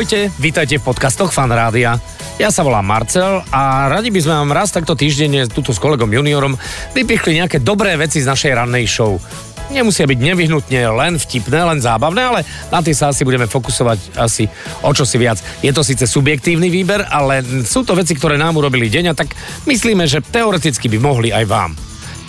Ahojte, 0.00 0.32
vítajte 0.40 0.80
v 0.80 0.88
podcastoch 0.88 1.28
Fan 1.28 1.52
Rádia. 1.52 2.00
Ja 2.40 2.48
sa 2.48 2.64
volám 2.64 2.88
Marcel 2.88 3.44
a 3.52 3.84
radi 3.84 4.08
by 4.08 4.24
sme 4.24 4.32
vám 4.32 4.56
raz 4.56 4.72
takto 4.72 4.96
týždenne 4.96 5.44
tuto 5.44 5.76
s 5.76 5.82
kolegom 5.82 6.08
juniorom 6.08 6.56
vypichli 6.96 7.36
nejaké 7.36 7.60
dobré 7.60 8.00
veci 8.00 8.16
z 8.16 8.24
našej 8.24 8.64
rannej 8.64 8.88
show. 8.88 9.20
Nemusia 9.68 10.08
byť 10.08 10.16
nevyhnutne 10.16 10.88
len 10.88 11.20
vtipné, 11.20 11.68
len 11.68 11.84
zábavné, 11.84 12.32
ale 12.32 12.48
na 12.72 12.80
tie 12.80 12.96
sa 12.96 13.12
asi 13.12 13.28
budeme 13.28 13.44
fokusovať 13.44 14.16
asi 14.16 14.48
o 14.80 14.88
čo 14.96 15.04
si 15.04 15.20
viac. 15.20 15.36
Je 15.60 15.68
to 15.68 15.84
síce 15.84 16.08
subjektívny 16.08 16.72
výber, 16.72 17.04
ale 17.04 17.44
sú 17.68 17.84
to 17.84 17.92
veci, 17.92 18.16
ktoré 18.16 18.40
nám 18.40 18.56
urobili 18.56 18.88
deň 18.88 19.12
a 19.12 19.18
tak 19.20 19.36
myslíme, 19.68 20.08
že 20.08 20.24
teoreticky 20.24 20.88
by 20.88 20.96
mohli 20.96 21.28
aj 21.28 21.44
vám. 21.44 21.76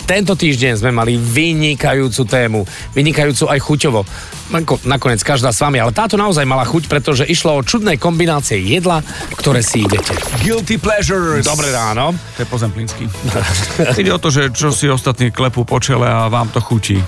Tento 0.04 0.36
týždeň 0.36 0.76
sme 0.76 0.92
mali 0.92 1.16
vynikajúcu 1.16 2.22
tému, 2.28 2.68
vynikajúcu 2.92 3.48
aj 3.48 3.58
chuťovo. 3.64 4.04
Ako 4.52 4.84
nakoniec 4.84 5.20
každá 5.20 5.48
s 5.48 5.58
vami, 5.58 5.76
ale 5.76 5.90
táto 5.90 6.14
naozaj 6.14 6.44
mala 6.44 6.62
chuť, 6.62 6.86
pretože 6.86 7.24
išlo 7.24 7.56
o 7.56 7.62
čudné 7.62 7.96
kombinácie 7.96 8.60
jedla, 8.60 9.00
ktoré 9.32 9.60
si 9.60 9.80
idete. 9.80 10.12
Guilty 10.38 10.76
pleasures. 10.76 11.42
Dobré 11.42 11.68
ráno. 11.68 12.12
To 12.36 12.38
je 12.38 12.46
pozemplínsky. 12.46 13.08
Ide 14.00 14.12
o 14.12 14.20
to, 14.20 14.28
že 14.28 14.52
čo 14.52 14.68
si 14.68 14.86
ostatní 14.86 15.28
klepú 15.28 15.64
po 15.64 15.78
čele 15.78 16.04
a 16.04 16.28
vám 16.28 16.48
to 16.48 16.60
chutí. 16.60 17.00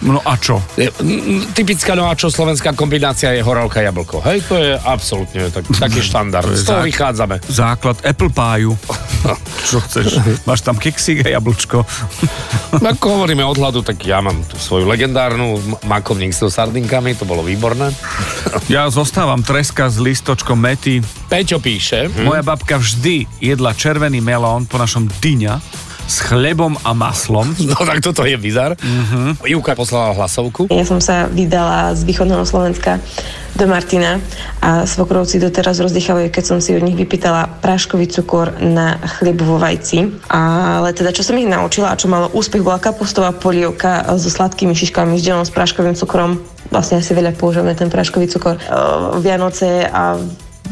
No 0.00 0.22
a 0.22 0.38
čo? 0.38 0.62
Je, 0.74 0.86
mm, 0.88 1.50
Typická 1.52 1.92
no 1.92 2.06
a 2.06 2.14
čo 2.14 2.30
slovenská 2.30 2.70
kombinácia 2.72 3.30
je 3.30 3.42
horálka 3.42 3.82
jablko. 3.82 4.22
Hej, 4.22 4.38
to 4.46 4.54
je 4.54 4.72
absolútne 4.76 5.50
tak, 5.50 5.66
taký 5.68 6.00
štandard. 6.08 6.46
je 6.46 6.62
Z 6.62 6.64
toho 6.64 6.80
zák- 6.80 6.86
vychádzame. 6.86 7.36
Základ 7.44 7.96
apple 8.00 8.30
páju. 8.30 8.78
čo 9.68 9.82
chceš? 9.82 10.22
Máš 10.44 10.62
tam 10.62 10.78
keksík 10.78 11.26
a 11.26 11.34
jablčko. 11.34 11.82
Ako 12.76 13.06
hovoríme 13.18 13.42
od 13.42 13.56
hladu, 13.56 13.82
tak 13.82 13.98
ja 14.00 14.20
mám 14.20 14.38
tú 14.44 14.54
svoju 14.56 14.86
legendárnu 14.86 15.56
m- 15.56 15.76
makovník 15.84 16.30
so 16.30 16.46
sardinkami, 16.76 17.16
to 17.16 17.24
bolo 17.24 17.40
výborné. 17.40 17.88
Ja 18.66 18.90
zostávam 18.90 19.40
treska 19.46 19.88
s 19.88 19.96
listočkom 19.96 20.58
mety. 20.58 20.98
Peťo 21.30 21.62
píše, 21.62 22.10
Moja 22.20 22.42
babka 22.42 22.76
vždy 22.76 23.24
jedla 23.38 23.72
červený 23.72 24.18
melón 24.20 24.66
po 24.68 24.76
našom 24.76 25.08
dyňa 25.22 25.56
s 26.06 26.22
chlebom 26.22 26.78
a 26.86 26.94
maslom. 26.94 27.50
no 27.70 27.76
tak 27.82 28.00
toto 28.00 28.22
je 28.22 28.38
bizar. 28.38 28.78
Uh-huh. 28.78 29.34
Júka 29.44 29.74
poslala 29.74 30.14
hlasovku. 30.14 30.70
Ja 30.70 30.86
som 30.86 31.02
sa 31.02 31.26
vydala 31.26 31.92
z 31.98 32.06
východného 32.06 32.46
Slovenska 32.46 33.02
do 33.56 33.64
Martina 33.64 34.20
a 34.60 34.84
svokrovci 34.84 35.40
doteraz 35.40 35.80
rozdýchavajú, 35.80 36.28
keď 36.28 36.44
som 36.44 36.58
si 36.60 36.76
od 36.76 36.84
nich 36.84 36.92
vypýtala 36.92 37.48
práškový 37.64 38.04
cukor 38.12 38.52
na 38.60 39.00
chlieb 39.16 39.40
vo 39.40 39.56
vajci. 39.56 40.28
Ale 40.28 40.92
teda, 40.92 41.10
čo 41.16 41.24
som 41.24 41.40
ich 41.40 41.48
naučila 41.48 41.90
a 41.92 41.98
čo 41.98 42.12
malo 42.12 42.28
úspech, 42.36 42.60
bola 42.60 42.76
kapustová 42.76 43.32
polievka 43.32 44.04
so 44.20 44.28
sladkými 44.28 44.76
šiškami, 44.76 45.16
vždy 45.16 45.40
s 45.40 45.50
práškovým 45.50 45.96
cukrom. 45.96 46.44
Vlastne 46.68 47.00
asi 47.00 47.16
veľa 47.16 47.32
používame 47.32 47.72
ten 47.72 47.88
práškový 47.88 48.28
cukor. 48.28 48.60
E, 48.60 48.62
Vianoce 49.24 49.88
a 49.88 50.20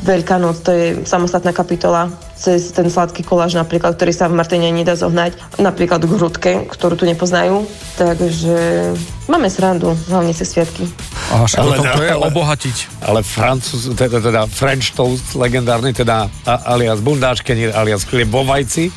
Veľká 0.05 0.37
noc, 0.37 0.61
to 0.61 0.71
je 0.71 0.87
samostatná 1.09 1.57
kapitola 1.57 2.13
cez 2.37 2.77
ten 2.77 2.93
sladký 2.93 3.25
koláž 3.25 3.57
napríklad, 3.57 3.97
ktorý 3.97 4.13
sa 4.13 4.29
v 4.29 4.37
Martine 4.37 4.69
nedá 4.69 4.93
zohnať. 4.93 5.57
Napríklad 5.57 6.05
k 6.05 6.13
hrudke, 6.13 6.53
ktorú 6.69 7.01
tu 7.01 7.09
nepoznajú. 7.09 7.65
Takže 7.97 8.93
máme 9.33 9.49
srandu, 9.49 9.97
hlavne 10.13 10.37
cez 10.37 10.53
sviatky. 10.53 10.85
A 11.33 11.49
Ale 11.49 11.81
to, 11.81 12.05
je 12.05 12.13
ale- 12.13 12.29
obohatiť. 12.29 12.77
Ale 13.01 13.25
francúz, 13.25 13.89
teda, 13.97 14.21
teda 14.21 14.45
French 14.45 14.93
toast 14.93 15.33
legendárny, 15.33 15.97
teda 15.97 16.29
alias 16.45 17.01
bundáčkenir, 17.01 17.73
alias 17.73 18.05
chlieb 18.05 18.29
vo 18.29 18.45
vajci. 18.45 18.93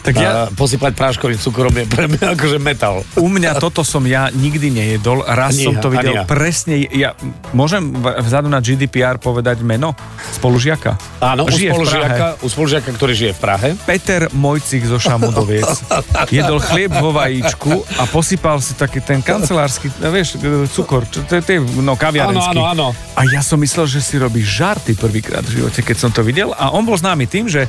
Tak 0.00 0.14
ja- 0.16 0.30
A 0.30 0.36
posypať 0.52 0.96
práškovým 0.96 1.36
cukrom 1.36 1.72
je 1.76 1.84
pre 1.84 2.08
mňa 2.08 2.32
akože 2.32 2.56
metal. 2.56 3.04
U 3.20 3.28
mňa 3.28 3.60
toto 3.60 3.84
som 3.84 4.00
ja 4.08 4.32
nikdy 4.32 4.72
nejedol. 4.72 5.20
Raz 5.26 5.56
Ani 5.56 5.64
som 5.68 5.74
to 5.76 5.92
videl 5.92 6.22
ja. 6.22 6.24
presne. 6.24 6.80
Ja, 6.88 7.12
môžem 7.52 7.92
vzadu 8.00 8.48
na 8.48 8.64
GDPR 8.64 9.20
povedať 9.20 9.60
meno 9.60 9.92
spolužiaka? 10.40 10.96
Áno, 11.20 11.44
u 11.44 11.52
Žije 11.52 11.70
Prahe. 11.70 11.76
spolužiaka, 11.76 12.26
u 12.40 12.46
spolužiaka, 12.48 12.88
ktorý 12.96 13.12
žije 13.12 13.32
v 13.36 13.40
Prahe. 13.40 13.68
Peter 13.84 14.32
Mojcik 14.32 14.88
zo 14.88 14.96
Šamudoviec 14.96 15.68
jedol 16.36 16.62
chlieb 16.64 16.92
vo 16.96 17.12
vajíčku 17.12 17.84
a 18.00 18.08
posypal 18.08 18.62
si 18.64 18.72
taký 18.78 19.04
ten 19.04 19.20
kancelársky, 19.20 19.92
no 20.00 20.08
vieš, 20.08 20.40
e, 20.40 20.64
cukor, 20.70 21.04
čo 21.08 21.24
to 21.28 21.40
to 21.40 21.50
je 21.50 21.60
no, 21.80 21.96
kaviarenský. 21.98 22.56
Áno, 22.56 22.72
áno, 22.72 22.86
áno. 22.94 23.18
A 23.18 23.26
ja 23.28 23.44
som 23.44 23.60
myslel, 23.60 23.84
že 23.84 24.00
si 24.00 24.16
robí 24.16 24.40
žarty 24.40 24.96
prvýkrát 24.96 25.44
v 25.44 25.60
živote, 25.60 25.80
keď 25.84 25.96
som 25.96 26.10
to 26.12 26.24
videl. 26.24 26.56
A 26.56 26.72
on 26.72 26.84
bol 26.88 26.96
známy 26.96 27.28
tým, 27.28 27.48
že 27.50 27.68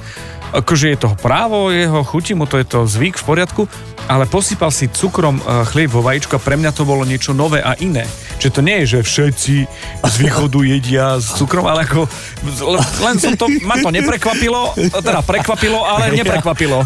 akože 0.51 0.95
je 0.95 0.97
to 0.99 1.09
právo 1.19 1.71
jeho, 1.71 2.03
chutí 2.03 2.35
mu 2.35 2.45
to, 2.45 2.59
je 2.59 2.67
to 2.67 2.83
zvyk 2.83 3.17
v 3.17 3.23
poriadku, 3.23 3.61
ale 4.11 4.27
posypal 4.27 4.69
si 4.69 4.91
cukrom 4.91 5.39
e, 5.39 5.43
chlieb 5.71 5.91
vo 5.91 6.03
vajíčku 6.03 6.35
a 6.35 6.43
pre 6.43 6.59
mňa 6.59 6.71
to 6.75 6.83
bolo 6.83 7.07
niečo 7.07 7.31
nové 7.31 7.63
a 7.63 7.73
iné. 7.79 8.03
Čiže 8.37 8.55
to 8.55 8.61
nie 8.61 8.83
je, 8.83 8.99
že 8.99 9.07
všetci 9.07 9.55
z 10.03 10.15
východu 10.19 10.59
jedia 10.75 11.17
s 11.17 11.39
cukrom, 11.39 11.63
ale 11.65 11.87
ako 11.87 12.05
len 13.07 13.15
som 13.17 13.33
to, 13.39 13.47
ma 13.63 13.79
to 13.79 13.89
neprekvapilo, 13.89 14.75
teda 14.75 15.23
prekvapilo, 15.23 15.79
ale 15.87 16.11
neprekvapilo. 16.11 16.83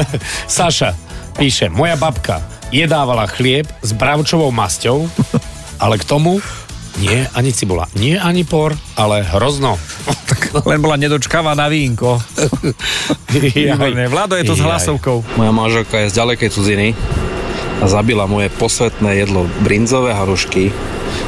Saša 0.50 0.94
píše, 1.38 1.70
moja 1.70 1.94
babka 1.98 2.42
jedávala 2.74 3.30
chlieb 3.30 3.70
s 3.82 3.94
bravčovou 3.94 4.50
masťou, 4.50 5.06
ale 5.78 5.98
k 5.98 6.04
tomu 6.06 6.42
nie 7.00 7.26
ani 7.34 7.50
cibula, 7.50 7.90
nie 7.98 8.14
ani 8.20 8.44
por, 8.46 8.74
ale 8.94 9.26
hrozno. 9.26 9.78
Len 10.70 10.78
bola 10.78 10.94
nedočkáva 10.94 11.54
na 11.58 11.66
vínko. 11.66 12.22
Výborné. 13.34 14.06
Vlado 14.06 14.38
je 14.38 14.46
to 14.46 14.54
s 14.54 14.62
Jaj. 14.62 14.68
hlasovkou. 14.70 15.26
Moja 15.34 15.50
manželka 15.50 16.06
je 16.06 16.14
z 16.14 16.18
ďalekej 16.22 16.48
cudziny 16.54 16.88
a 17.82 17.84
zabila 17.90 18.30
moje 18.30 18.48
posvetné 18.54 19.18
jedlo 19.26 19.50
brinzové 19.66 20.14
harušky, 20.14 20.70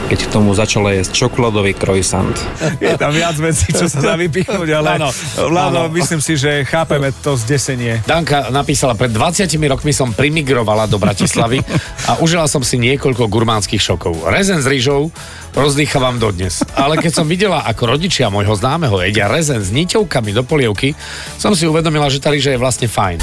keď 0.07 0.19
k 0.27 0.29
tomu 0.31 0.55
začala 0.55 0.95
jesť 0.95 1.27
čokoládový 1.27 1.75
croissant. 1.75 2.33
Je 2.79 2.95
tam 2.95 3.11
viac 3.11 3.35
vecí, 3.37 3.75
čo 3.75 3.91
sa 3.91 3.99
dá 4.01 4.15
vypichnúť, 4.15 4.69
ale 4.71 4.89
Áno, 4.97 5.11
Vlado, 5.51 5.87
áno. 5.87 5.93
myslím 5.93 6.23
si, 6.23 6.39
že 6.39 6.63
chápeme 6.63 7.11
to 7.21 7.35
zdesenie. 7.35 8.01
Danka 8.07 8.49
napísala, 8.49 8.95
pred 8.95 9.11
20 9.11 9.51
rokmi 9.67 9.91
som 9.91 10.15
primigrovala 10.15 10.87
do 10.87 10.97
Bratislavy 10.97 11.59
a 12.07 12.23
užila 12.23 12.47
som 12.47 12.63
si 12.63 12.79
niekoľko 12.79 13.27
gurmánskych 13.27 13.83
šokov. 13.83 14.31
Rezen 14.31 14.63
s 14.63 14.67
rýžou 14.67 15.11
rozdýchavam 15.53 16.17
dodnes. 16.17 16.63
Ale 16.77 16.97
keď 16.97 17.13
som 17.13 17.27
videla, 17.27 17.65
ako 17.65 17.97
rodičia 17.97 18.31
môjho 18.31 18.55
známeho 18.55 18.97
jedia 19.03 19.27
rezen 19.27 19.59
s 19.59 19.75
niťovkami 19.75 20.31
do 20.31 20.47
polievky, 20.47 20.95
som 21.37 21.53
si 21.53 21.67
uvedomila, 21.67 22.07
že 22.07 22.23
tá 22.23 22.31
rýža 22.31 22.55
je 22.55 22.61
vlastne 22.61 22.87
fajn. 22.87 23.19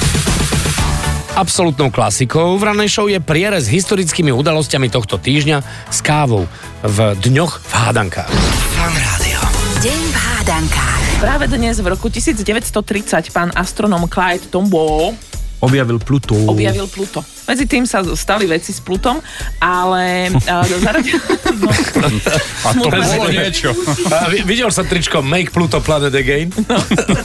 Absolutnou 1.34 1.90
klasikou 1.90 2.62
v 2.62 2.70
ranej 2.70 2.94
show 2.94 3.10
je 3.10 3.18
prierez 3.18 3.66
s 3.66 3.74
historickými 3.74 4.30
udalosťami 4.30 4.86
tohto 4.86 5.18
týždňa 5.18 5.66
s 5.90 6.00
kávou 6.06 6.46
v 6.86 6.98
dňoch 7.26 7.58
v 7.58 7.74
hádankách. 7.74 8.30
Fan 8.78 8.94
Rádio. 8.94 9.42
Deň 9.82 10.02
v 10.14 10.18
hádankách. 10.22 11.02
Práve 11.18 11.50
dnes 11.50 11.82
v 11.82 11.90
roku 11.90 12.14
1930 12.14 13.34
pán 13.34 13.50
astronom 13.58 14.06
Clyde 14.06 14.46
Tombaugh 14.54 15.18
Objavil 15.58 15.98
Pluto. 15.98 16.38
objavil 16.46 16.86
Pluto. 16.86 17.26
Medzi 17.44 17.66
tým 17.68 17.84
sa 17.84 18.00
stali 18.16 18.48
veci 18.48 18.72
s 18.72 18.80
Plutom, 18.80 19.20
ale 19.60 20.32
uh, 20.32 20.78
zaradil... 20.80 21.20
No, 21.54 21.70
A 21.70 22.74
to 22.76 22.90
Smutné. 22.90 23.06
bolo 23.14 23.30
niečo. 23.30 23.70
A 24.10 24.28
videl 24.44 24.68
som 24.74 24.84
tričko 24.84 25.22
Make 25.24 25.54
Pluto 25.54 25.80
Planet 25.80 26.12
Again? 26.12 26.50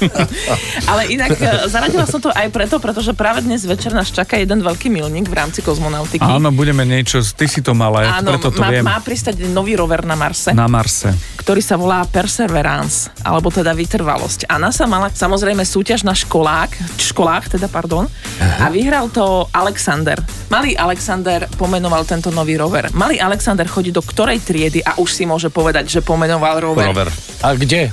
ale 0.90 1.10
inak 1.10 1.32
uh, 1.34 1.66
zaradila 1.66 2.04
som 2.06 2.22
to 2.22 2.30
aj 2.30 2.46
preto, 2.52 2.78
pretože 2.78 3.16
práve 3.16 3.42
dnes 3.42 3.64
večer 3.66 3.90
nás 3.90 4.12
čaká 4.12 4.38
jeden 4.38 4.62
veľký 4.62 4.92
milník 4.92 5.26
v 5.26 5.34
rámci 5.34 5.64
kozmonautiky. 5.64 6.22
Áno, 6.22 6.54
budeme 6.54 6.86
niečo, 6.86 7.18
ty 7.34 7.50
si 7.50 7.64
to 7.64 7.74
mala, 7.74 8.04
ja 8.04 8.12
Áno, 8.22 8.30
preto 8.30 8.54
to 8.54 8.62
má, 8.62 8.70
viem. 8.70 8.84
má 8.84 9.00
pristať 9.02 9.42
nový 9.50 9.74
rover 9.74 10.06
na 10.06 10.14
Marse. 10.14 10.54
Na 10.54 10.70
Marse. 10.70 11.10
ktorý 11.40 11.58
sa 11.64 11.74
volá 11.74 12.04
Perseverance, 12.06 13.10
alebo 13.26 13.50
teda 13.50 13.74
vytrvalosť. 13.74 14.46
A 14.46 14.60
NASA 14.60 14.86
mala 14.86 15.10
samozrejme 15.10 15.64
súťaž 15.66 16.06
na 16.06 16.14
školák, 16.14 17.00
školách, 17.00 17.58
teda 17.58 17.66
pardon, 17.66 18.06
a 18.38 18.70
vyhral 18.70 19.10
to 19.10 19.50
Alexander. 19.50 20.07
Malý 20.48 20.72
Alexander 20.72 21.44
pomenoval 21.58 22.08
tento 22.08 22.32
nový 22.32 22.56
rover. 22.56 22.88
Malý 22.94 23.20
Alexander 23.20 23.68
chodí 23.68 23.92
do 23.92 24.00
ktorej 24.00 24.40
triedy 24.40 24.80
a 24.80 24.96
už 24.96 25.10
si 25.12 25.28
môže 25.28 25.52
povedať, 25.52 25.90
že 25.90 26.00
pomenoval 26.00 26.62
rover 26.62 26.86
Rover. 26.88 27.08
A 27.42 27.52
kde? 27.52 27.92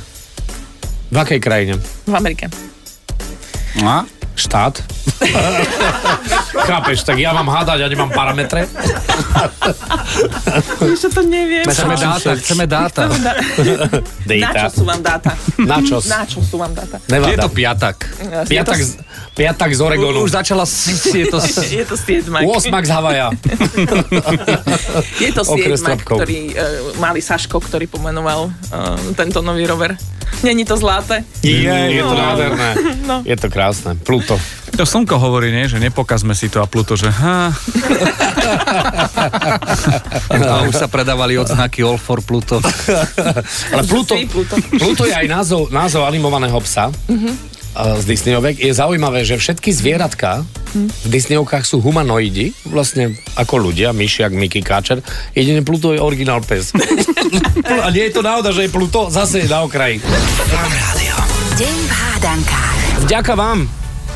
V 1.12 1.18
akej 1.18 1.40
krajine? 1.42 1.74
v 2.06 2.14
Amerike. 2.16 2.48
A? 3.84 4.06
Štát? 4.36 4.84
Chápeš, 6.68 7.08
tak 7.08 7.16
ja 7.16 7.32
mám 7.32 7.48
hádať, 7.48 7.84
ja 7.84 7.88
nemám 7.88 8.12
parametre. 8.12 8.68
Ešte 10.92 11.08
to 11.08 11.24
neviem. 11.24 11.64
Chceme 11.64 11.96
dáta, 11.96 12.32
chceme 12.36 12.66
dáta. 12.68 13.08
Na 13.08 14.52
čo 14.52 14.68
sú 14.76 14.84
vám 14.84 15.00
dáta? 15.00 15.32
Na 15.64 15.80
čo? 15.80 16.04
Na 16.04 16.28
čo 16.28 16.44
sú 16.44 16.60
vám 16.60 16.76
dáta? 16.76 17.00
Nevada. 17.08 17.32
Je 17.32 17.36
to 17.40 17.50
piatak. 17.52 17.98
Piatak, 18.44 18.80
piatak 19.36 19.76
z 19.76 19.80
Oregonu. 19.84 20.24
Už 20.24 20.32
začala, 20.32 20.64
je 21.12 21.28
to... 21.28 21.38
Je 21.76 21.84
to 21.84 21.96
Stiedmak. 22.00 22.48
8 22.48 22.72
z 22.72 22.92
Havaja. 22.92 23.28
Je 25.24 25.30
to 25.36 25.44
Trapkov. 26.00 26.18
ktorý, 26.24 26.40
uh, 26.56 26.60
malý 26.98 27.20
Saško, 27.20 27.60
ktorý 27.60 27.92
pomenoval 27.92 28.48
uh, 28.48 28.54
tento 29.14 29.44
nový 29.44 29.68
rover. 29.68 30.00
Není 30.44 30.66
to 30.66 30.76
zlaté? 30.80 31.24
Je, 31.44 31.68
je 31.68 32.02
to 32.02 32.16
No. 32.16 32.20
nádherné. 32.20 32.70
No. 33.10 33.22
Je 33.22 33.36
to 33.38 33.54
krásne. 33.54 33.94
Pluto. 34.02 34.34
To 34.76 34.84
slnko 34.84 35.16
hovorí, 35.22 35.54
nie? 35.54 35.70
že 35.70 35.78
nepokazme 35.78 36.34
si 36.34 36.50
to 36.50 36.60
a 36.60 36.68
Pluto, 36.68 36.98
že 36.98 37.08
ha, 37.08 37.54
A 40.28 40.66
už 40.68 40.76
sa 40.76 40.88
predávali 40.90 41.38
odznaky 41.38 41.80
All 41.86 41.96
for 42.02 42.20
Pluto. 42.26 42.60
Ale 43.72 43.84
Pluto, 43.88 44.18
Pluto. 44.76 45.04
Je 45.06 45.14
aj 45.16 45.28
názov, 45.30 45.70
názov 45.72 46.04
animovaného 46.04 46.58
psa. 46.66 46.90
a 46.90 47.55
z 47.76 48.04
Disneyovek. 48.08 48.58
Je 48.64 48.72
zaujímavé, 48.72 49.28
že 49.28 49.36
všetky 49.36 49.76
zvieratka 49.76 50.48
v 50.76 51.08
Disneyovkách 51.08 51.64
sú 51.64 51.80
humanoidi, 51.80 52.52
vlastne 52.68 53.16
ako 53.40 53.72
ľudia, 53.72 53.96
myšiak, 53.96 54.36
Mickey 54.36 54.60
Káčer. 54.60 55.00
Jediný 55.32 55.64
Pluto 55.64 55.96
je 55.96 56.00
originál 56.04 56.44
pes. 56.44 56.76
A 57.86 57.88
nie 57.96 58.12
je 58.12 58.14
to 58.16 58.22
náhoda, 58.24 58.52
že 58.52 58.68
je 58.68 58.72
Pluto 58.72 59.08
zase 59.08 59.44
je 59.44 59.48
na 59.48 59.64
okraji. 59.64 60.04
Deň 61.56 61.78
v 61.88 61.92
hádankách. 61.92 62.76
Vďaka 63.08 63.34
vám 63.40 63.68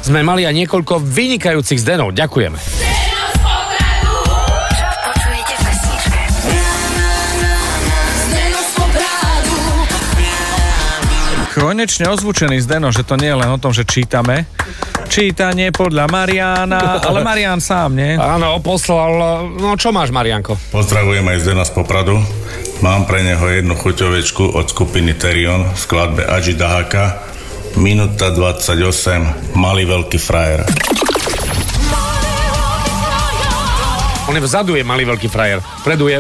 sme 0.04 0.20
mali 0.24 0.44
aj 0.44 0.56
niekoľko 0.56 1.00
vynikajúcich 1.00 1.80
zdenov. 1.80 2.12
Ďakujeme. 2.12 2.89
Konečne 11.70 12.10
ozvučený 12.10 12.66
Zdeno, 12.66 12.90
že 12.90 13.06
to 13.06 13.14
nie 13.14 13.30
je 13.30 13.38
len 13.38 13.54
o 13.54 13.62
tom, 13.62 13.70
že 13.70 13.86
čítame. 13.86 14.50
Čítanie 15.06 15.70
podľa 15.70 16.10
Mariana, 16.10 16.98
ale 16.98 17.22
Marian 17.22 17.62
sám, 17.62 17.94
nie? 17.94 18.18
Áno, 18.18 18.58
poslal... 18.58 19.46
No 19.54 19.78
čo 19.78 19.94
máš, 19.94 20.10
Marianko? 20.10 20.58
Pozdravujem 20.74 21.22
aj 21.30 21.38
Zdena 21.46 21.62
z 21.62 21.78
Popradu. 21.78 22.18
Mám 22.82 23.06
pre 23.06 23.22
neho 23.22 23.46
jednu 23.46 23.78
chuťovečku 23.78 24.58
od 24.58 24.66
skupiny 24.66 25.14
Terion 25.14 25.70
v 25.70 25.78
skladbe 25.78 26.26
Aji 26.26 26.58
Dahaka. 26.58 27.22
Minúta 27.78 28.34
28, 28.34 29.54
malý 29.54 29.86
veľký 29.86 30.18
frajer. 30.18 30.66
On 34.26 34.34
je 34.34 34.42
vzadu 34.42 34.74
je 34.74 34.82
malý 34.82 35.06
veľký 35.06 35.30
frajer. 35.30 35.62
Predu 35.86 36.10
je... 36.10 36.18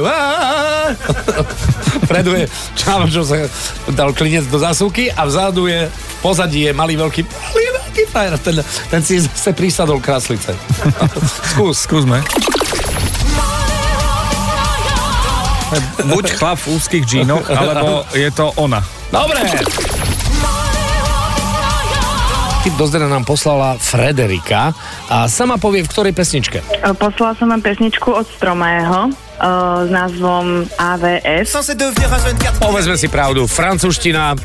Predu 2.09 2.35
je... 2.35 2.45
Čau, 2.75 3.05
čo 3.09 3.21
sa 3.25 3.45
dal 3.93 4.13
klinec 4.13 4.45
do 4.49 4.57
zásuvky 4.57 5.13
a 5.13 5.25
vzadu 5.25 5.69
je... 5.69 5.89
V 5.89 6.15
pozadí 6.19 6.67
je 6.67 6.71
malý 6.75 6.99
veľký... 6.99 7.21
Malý 7.23 7.69
veľký 7.79 8.03
frajer. 8.11 8.35
Ten, 8.43 8.55
ten 8.91 9.01
si 9.05 9.23
zase 9.23 9.55
prísadol 9.55 10.03
kráslice. 10.03 10.51
Skús. 11.53 11.87
Skúsme. 11.87 12.19
Buď 16.09 16.25
chlap 16.33 16.57
v 16.65 16.67
úzkých 16.75 17.03
džínoch, 17.05 17.45
alebo 17.59 18.01
je 18.17 18.29
to 18.33 18.49
ona. 18.57 18.81
Dobre. 19.13 19.41
Tip 22.59 22.75
do 22.75 22.85
zdena 22.91 23.07
nám 23.07 23.23
poslala 23.23 23.79
Frederika 23.79 24.75
a 25.07 25.31
sama 25.31 25.55
povie, 25.55 25.85
v 25.85 25.89
ktorej 25.93 26.11
pesničke. 26.11 26.59
Poslala 26.99 27.31
som 27.39 27.47
vám 27.47 27.63
pesničku 27.63 28.11
od 28.11 28.27
Stromého 28.35 29.28
uh, 29.39 29.87
s 29.87 29.89
názvom 29.89 30.67
AVS. 30.75 31.71
Povedzme 32.59 32.95
si 32.99 33.07
pravdu, 33.07 33.47
francúzština 33.47 34.35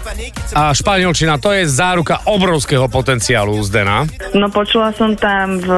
a 0.55 0.71
španielčina, 0.71 1.37
to 1.43 1.51
je 1.51 1.67
záruka 1.67 2.23
obrovského 2.31 2.87
potenciálu 2.87 3.59
Zdena. 3.67 4.07
No 4.33 4.49
počula 4.49 4.95
som 4.95 5.19
tam 5.19 5.59
v 5.59 5.69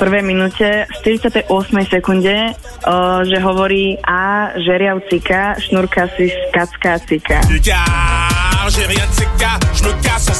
prvej 0.00 0.22
minúte, 0.24 0.88
v 1.04 1.20
48. 1.20 1.48
sekunde, 1.86 2.56
uh, 2.56 3.22
že 3.28 3.38
hovorí 3.44 4.00
A, 4.02 4.56
žeriavcika, 4.56 5.60
šnurka 5.60 6.08
si 6.16 6.32
skacká 6.48 6.98
cika. 7.04 7.38
Car 7.60 8.37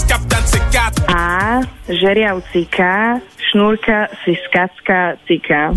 capte 0.06 0.34
un 0.34 0.40
de 0.40 0.46
ces 0.46 0.60
quatre. 0.70 1.02
A, 1.08 1.60
žeriavcika, 1.88 3.20
šnurka 3.50 4.08
si 4.24 4.36
skacká 4.44 5.16
cika. 5.26 5.72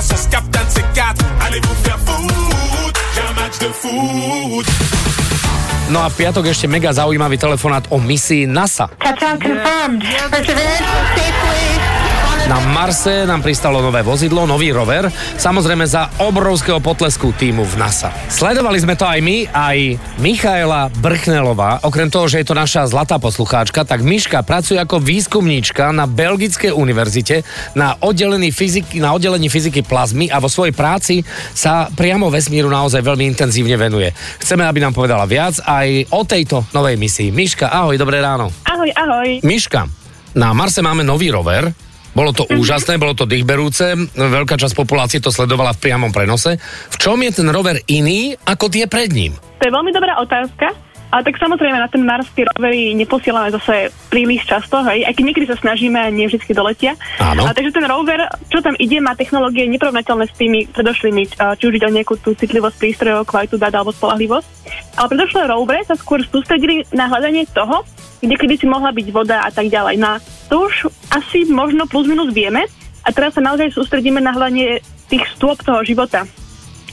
Se 0.00 0.28
capte 0.30 0.56
un 0.56 0.64
de 0.64 0.70
ces 0.70 0.84
quatre. 0.94 1.24
Allez 1.46 1.60
vous 1.60 1.74
faire 1.82 1.98
foutre, 1.98 3.00
j'ai 3.14 3.20
un 3.22 3.34
match 3.34 3.58
de 3.58 3.70
foot. 3.72 4.66
No 5.90 6.04
a 6.04 6.08
v 6.08 6.14
piatok 6.14 6.46
ešte 6.46 6.68
mega 6.68 6.92
zaujímavý 6.92 7.38
telefonát 7.40 7.88
o 7.90 7.98
misii 7.98 8.46
NASA. 8.46 8.92
Touchdown 9.00 9.40
confirmed. 9.40 10.04
Perseverance 10.30 10.84
safely 11.16 11.87
Na 12.48 12.64
Marse 12.72 13.28
nám 13.28 13.44
pristalo 13.44 13.84
nové 13.84 14.00
vozidlo, 14.00 14.48
nový 14.48 14.72
rover, 14.72 15.12
samozrejme 15.36 15.84
za 15.84 16.08
obrovského 16.16 16.80
potlesku 16.80 17.36
týmu 17.36 17.60
v 17.60 17.76
NASA. 17.76 18.08
Sledovali 18.32 18.80
sme 18.80 18.96
to 18.96 19.04
aj 19.04 19.20
my, 19.20 19.44
aj 19.52 20.00
Michaela 20.16 20.88
Brchnelová. 20.88 21.84
Okrem 21.84 22.08
toho, 22.08 22.24
že 22.24 22.40
je 22.40 22.48
to 22.48 22.56
naša 22.56 22.88
zlatá 22.88 23.20
poslucháčka, 23.20 23.84
tak 23.84 24.00
Miška 24.00 24.40
pracuje 24.40 24.80
ako 24.80 24.96
výskumníčka 24.96 25.92
na 25.92 26.08
Belgickej 26.08 26.72
univerzite 26.72 27.44
na 27.76 28.00
oddelení 28.00 28.48
fyziky, 28.48 28.96
na 28.96 29.12
oddelení 29.12 29.52
fyziky 29.52 29.84
plazmy 29.84 30.32
a 30.32 30.40
vo 30.40 30.48
svojej 30.48 30.72
práci 30.72 31.20
sa 31.52 31.92
priamo 31.92 32.32
vesmíru 32.32 32.72
naozaj 32.72 33.04
veľmi 33.04 33.28
intenzívne 33.28 33.76
venuje. 33.76 34.08
Chceme, 34.40 34.64
aby 34.64 34.80
nám 34.80 34.96
povedala 34.96 35.28
viac 35.28 35.60
aj 35.68 36.08
o 36.16 36.24
tejto 36.24 36.64
novej 36.72 36.96
misii. 36.96 37.28
Miška, 37.28 37.68
ahoj, 37.68 38.00
dobré 38.00 38.24
ráno. 38.24 38.48
Ahoj, 38.64 38.88
ahoj. 38.96 39.44
Miška, 39.44 39.84
na 40.32 40.56
Marse 40.56 40.80
máme 40.80 41.04
nový 41.04 41.28
rover. 41.28 41.87
Bolo 42.18 42.34
to 42.34 42.50
úžasné, 42.50 42.98
bolo 42.98 43.14
to 43.14 43.30
dýchberúce, 43.30 43.94
veľká 44.18 44.58
časť 44.58 44.74
populácie 44.74 45.22
to 45.22 45.30
sledovala 45.30 45.70
v 45.78 45.86
priamom 45.86 46.10
prenose. 46.10 46.58
V 46.90 46.96
čom 46.98 47.14
je 47.22 47.30
ten 47.30 47.46
rover 47.46 47.78
iný 47.86 48.34
ako 48.42 48.66
tie 48.66 48.90
pred 48.90 49.14
ním? 49.14 49.38
To 49.38 49.62
je 49.62 49.70
veľmi 49.70 49.94
dobrá 49.94 50.18
otázka. 50.18 50.87
Ale 51.08 51.24
tak 51.24 51.40
samozrejme 51.40 51.80
na 51.80 51.88
ten 51.88 52.04
Mars 52.04 52.28
tie 52.36 52.44
rovery 52.44 52.92
neposielame 52.92 53.48
zase 53.48 53.88
príliš 54.12 54.44
často, 54.44 54.84
hej, 54.84 55.08
aj 55.08 55.16
keď 55.16 55.24
niekedy 55.24 55.46
sa 55.48 55.56
snažíme 55.56 55.96
a 55.96 56.12
nie 56.12 56.28
vždy 56.28 56.52
doletia. 56.52 57.00
Áno. 57.16 57.48
A 57.48 57.56
takže 57.56 57.72
ten 57.72 57.88
rover, 57.88 58.28
čo 58.52 58.60
tam 58.60 58.76
ide, 58.76 59.00
má 59.00 59.16
technológie 59.16 59.64
neporovnateľné 59.72 60.28
s 60.28 60.36
tými 60.36 60.68
predošlými, 60.68 61.40
a 61.40 61.56
či 61.56 61.64
už 61.64 61.80
ide 61.80 61.88
o 61.88 61.96
nejakú 61.96 62.20
tú 62.20 62.36
citlivosť 62.36 62.76
prístrojov, 62.76 63.24
kvalitu 63.24 63.56
dát 63.56 63.72
alebo 63.72 63.96
spolahlivosť. 63.96 64.48
Ale 65.00 65.08
predošlé 65.08 65.42
rovere 65.48 65.80
sa 65.88 65.96
skôr 65.96 66.20
sústredili 66.28 66.84
na 66.92 67.08
hľadanie 67.08 67.48
toho, 67.56 67.88
kde 68.20 68.34
kedy 68.36 68.54
si 68.60 68.66
mohla 68.68 68.92
byť 68.92 69.08
voda 69.08 69.48
a 69.48 69.50
tak 69.54 69.72
ďalej. 69.72 69.96
No 69.96 70.20
a 70.20 70.20
to 70.52 70.68
už 70.68 70.92
asi 71.08 71.48
možno 71.48 71.88
plus 71.88 72.04
minus 72.04 72.36
vieme 72.36 72.68
a 73.00 73.08
teraz 73.16 73.32
sa 73.32 73.40
naozaj 73.40 73.72
sústredíme 73.72 74.20
na 74.20 74.36
hľadanie 74.36 74.84
tých 75.08 75.24
stôp 75.32 75.56
toho 75.64 75.80
života. 75.88 76.28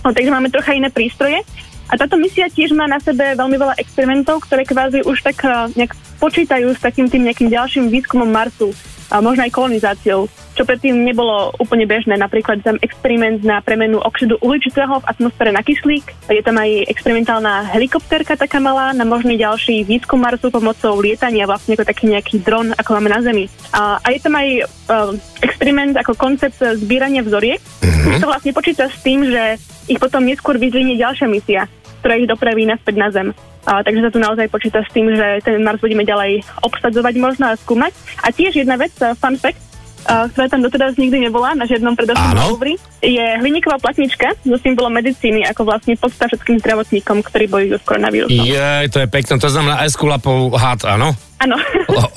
No, 0.05 0.13
takže 0.13 0.29
máme 0.29 0.53
trocha 0.53 0.77
iné 0.77 0.93
prístroje 0.93 1.41
a 1.85 1.93
táto 1.95 2.17
misia 2.17 2.49
tiež 2.49 2.73
má 2.73 2.89
na 2.89 2.97
sebe 2.97 3.37
veľmi 3.37 3.57
veľa 3.61 3.75
experimentov, 3.77 4.41
ktoré 4.45 4.65
kvázi 4.65 5.05
už 5.05 5.21
tak 5.21 5.37
uh, 5.45 5.69
nejak 5.77 5.93
počítajú 6.17 6.73
s 6.73 6.81
takým 6.81 7.05
tým 7.11 7.29
nejakým 7.29 7.49
ďalším 7.51 7.93
výskumom 7.93 8.29
Marsu 8.29 8.73
a 9.13 9.21
možno 9.21 9.45
aj 9.45 9.53
kolonizáciou, 9.53 10.25
čo 10.57 10.63
predtým 10.65 11.05
nebolo 11.05 11.53
úplne 11.61 11.85
bežné. 11.85 12.17
Napríklad 12.17 12.65
tam 12.65 12.81
experiment 12.81 13.45
na 13.45 13.61
premenu 13.61 14.01
oxidu 14.01 14.41
uhličitého 14.41 15.03
v 15.03 15.07
atmosfére 15.07 15.53
na 15.53 15.61
kyslík. 15.61 16.09
Je 16.25 16.41
tam 16.41 16.57
aj 16.57 16.89
experimentálna 16.89 17.69
helikoptérka 17.69 18.33
taká 18.33 18.57
malá 18.57 18.95
na 18.97 19.05
možný 19.05 19.37
ďalší 19.37 19.85
výskum 19.85 20.17
Marsu 20.17 20.49
pomocou 20.49 20.97
lietania, 20.97 21.45
vlastne 21.45 21.77
ako 21.77 21.85
taký 21.85 22.09
nejaký 22.09 22.41
dron, 22.41 22.73
ako 22.73 22.97
máme 22.97 23.13
na 23.13 23.21
Zemi. 23.21 23.45
A, 23.75 24.01
a 24.01 24.07
je 24.09 24.19
tam 24.23 24.33
aj 24.33 24.47
uh, 24.89 25.11
experiment 25.45 25.93
ako 26.01 26.17
koncept 26.17 26.57
zbierania 26.57 27.21
vzoriek, 27.21 27.61
mm-hmm. 27.61 28.19
to 28.23 28.25
vlastne 28.25 28.51
počíta 28.57 28.89
s 28.89 28.97
tým, 29.05 29.27
že 29.27 29.61
ich 29.85 30.01
potom 30.01 30.25
neskôr 30.25 30.57
vyzvinie 30.57 30.97
ďalšia 30.97 31.29
misia, 31.29 31.69
ktorá 32.05 32.21
ich 32.21 32.29
dopraví 32.29 32.69
naspäť 32.69 32.95
na 33.01 33.09
Zem. 33.09 33.33
A, 33.65 33.81
takže 33.81 34.05
sa 34.05 34.13
tu 34.13 34.21
naozaj 34.21 34.45
počíta 34.53 34.85
s 34.85 34.93
tým, 34.93 35.09
že 35.09 35.41
ten 35.41 35.57
Mars 35.65 35.81
budeme 35.81 36.05
ďalej 36.05 36.45
obsadzovať 36.61 37.17
možno 37.17 37.49
a 37.49 37.57
skúmať. 37.57 37.97
A 38.21 38.29
tiež 38.29 38.61
jedna 38.61 38.77
vec, 38.77 38.93
uh, 39.01 39.17
fun 39.17 39.33
fact, 39.41 39.57
uh, 40.05 40.29
ktorá 40.29 40.45
tam 40.45 40.61
doteraz 40.61 40.93
nikdy 41.01 41.25
nebola 41.25 41.57
na 41.57 41.65
žiadnom 41.65 41.97
predošlom 41.97 42.37
roveri, 42.45 42.77
je 43.01 43.25
hliníková 43.41 43.81
platnička 43.81 44.37
so 44.45 44.53
symbolom 44.61 44.93
medicíny 44.93 45.49
ako 45.49 45.65
vlastne 45.65 45.97
podsta 45.97 46.29
všetkým 46.29 46.61
zdravotníkom, 46.61 47.25
ktorí 47.25 47.49
bojujú 47.49 47.81
s 47.81 47.83
koronavírusom. 47.89 48.45
Je, 48.45 48.69
to 48.93 49.01
je 49.01 49.07
pekné, 49.09 49.41
to 49.41 49.49
znamená 49.49 49.81
Esculapov 49.81 50.53
had, 50.61 50.85
áno? 50.85 51.17
Áno. 51.41 51.57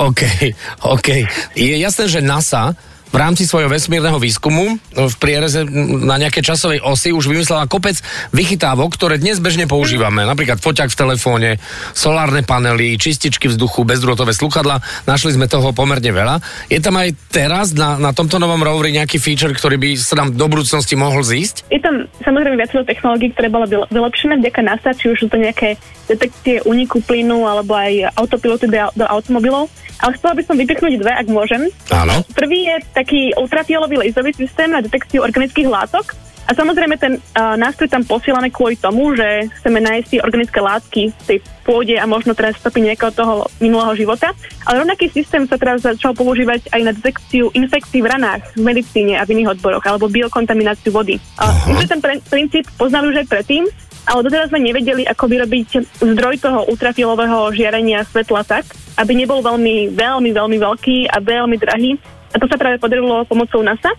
OK, 0.05 0.53
OK. 0.85 1.09
Je 1.57 1.81
jasné, 1.81 2.13
že 2.13 2.21
NASA 2.21 2.77
v 3.09 3.17
rámci 3.17 3.49
svojho 3.49 3.73
vesmírneho 3.73 4.21
výskumu 4.21 4.77
v 4.93 5.15
priereze 5.17 5.65
na 6.05 6.21
nejakej 6.21 6.55
časovej 6.55 6.81
osy 6.85 7.13
už 7.13 7.29
vymyslela 7.33 7.71
kopec 7.71 7.97
vychytávok, 8.37 8.95
ktoré 8.95 9.17
dnes 9.17 9.41
bežne 9.41 9.65
používame. 9.65 10.29
Napríklad 10.29 10.61
foťak 10.61 10.93
v 10.93 11.01
telefóne, 11.01 11.51
solárne 11.97 12.45
panely, 12.45 13.01
čističky 13.01 13.49
vzduchu, 13.49 13.89
bezdrôtové 13.89 14.37
sluchadla. 14.37 14.85
Našli 15.09 15.37
sme 15.37 15.49
toho 15.49 15.73
pomerne 15.73 16.13
veľa. 16.13 16.41
Je 16.69 16.81
tam 16.85 17.01
aj 17.01 17.17
teraz 17.33 17.73
na, 17.73 17.97
na 17.97 18.13
tomto 18.13 18.37
novom 18.37 18.61
roveri 18.61 18.93
nejaký 18.97 19.17
feature, 19.17 19.53
ktorý 19.57 19.81
by 19.81 19.91
sa 19.97 20.21
nám 20.21 20.37
do 20.37 20.47
budúcnosti 20.49 20.95
mohol 20.99 21.25
zísť? 21.25 21.69
Je 21.73 21.81
tam 21.81 22.05
samozrejme 22.25 22.61
viacero 22.61 22.85
technológií, 22.85 23.33
ktoré 23.33 23.49
bolo 23.49 23.65
vyle- 23.65 23.89
vylepšené 23.89 24.41
vďaka 24.45 24.61
NASA, 24.65 24.91
či 24.93 25.13
už 25.13 25.17
sú 25.25 25.27
to 25.33 25.41
nejaké 25.41 25.81
detekcie 26.09 26.65
uniku 26.65 27.01
plynu 27.05 27.45
alebo 27.45 27.77
aj 27.77 28.13
autopiloty 28.17 28.69
do, 28.69 28.89
do 28.97 29.05
automobilov. 29.05 29.69
Ale 29.99 30.15
chcela 30.15 30.39
by 30.39 30.43
som 30.47 30.55
vypichnúť 30.55 30.95
dve, 31.03 31.11
ak 31.11 31.27
môžem. 31.27 31.75
Áno. 31.91 32.23
Prvý 32.31 32.71
je 32.71 32.77
taký 32.99 33.31
ultrafielový 33.39 34.03
laserový 34.03 34.35
systém 34.35 34.75
na 34.75 34.83
detekciu 34.83 35.23
organických 35.23 35.71
látok 35.71 36.19
A 36.49 36.57
samozrejme 36.57 36.97
ten 36.97 37.21
uh, 37.21 37.61
nástroj 37.61 37.93
tam 37.93 38.09
posielame 38.09 38.49
kvôli 38.49 38.81
tomu, 38.81 39.13
že 39.13 39.53
chceme 39.61 39.85
nájsť 39.85 40.07
tie 40.09 40.25
organické 40.25 40.61
látky 40.65 41.03
v 41.13 41.25
tej 41.29 41.39
pôde 41.61 41.93
a 42.01 42.09
možno 42.09 42.33
teraz 42.33 42.57
stopy 42.57 42.89
nejakého 42.89 43.13
toho 43.13 43.45
minulého 43.61 43.93
života. 43.93 44.33
Ale 44.65 44.81
rovnaký 44.81 45.13
systém 45.13 45.45
sa 45.45 45.61
teraz 45.61 45.85
začal 45.85 46.17
používať 46.17 46.73
aj 46.73 46.81
na 46.89 46.97
detekciu 46.97 47.53
infekcií 47.53 48.01
v 48.01 48.09
ranách 48.09 48.49
v 48.57 48.65
medicíne 48.65 49.21
a 49.21 49.29
v 49.29 49.37
iných 49.37 49.61
odboroch 49.61 49.85
alebo 49.85 50.09
biokontamináciu 50.09 50.89
vody. 50.89 51.21
Uh, 51.37 51.85
ten 51.85 52.01
pre- 52.01 52.25
princíp 52.25 52.65
poznali 52.81 53.13
už 53.13 53.21
aj 53.21 53.29
predtým, 53.29 53.69
ale 54.09 54.25
doteraz 54.25 54.49
sme 54.49 54.65
nevedeli, 54.65 55.05
ako 55.05 55.29
vyrobiť 55.29 56.01
zdroj 56.01 56.41
toho 56.41 56.65
ultrafialového 56.73 57.53
žiarenia 57.53 58.09
svetla 58.09 58.41
tak, 58.49 58.65
aby 58.97 59.13
nebol 59.13 59.45
veľmi, 59.45 59.93
veľmi, 59.93 60.33
veľmi 60.33 60.57
veľký 60.57 61.13
a 61.13 61.21
veľmi 61.21 61.57
drahý. 61.61 62.01
A 62.29 62.37
to 62.37 62.47
sa 62.47 62.57
práve 62.57 62.77
podarilo 62.77 63.25
pomocou 63.25 63.63
NASA. 63.63 63.93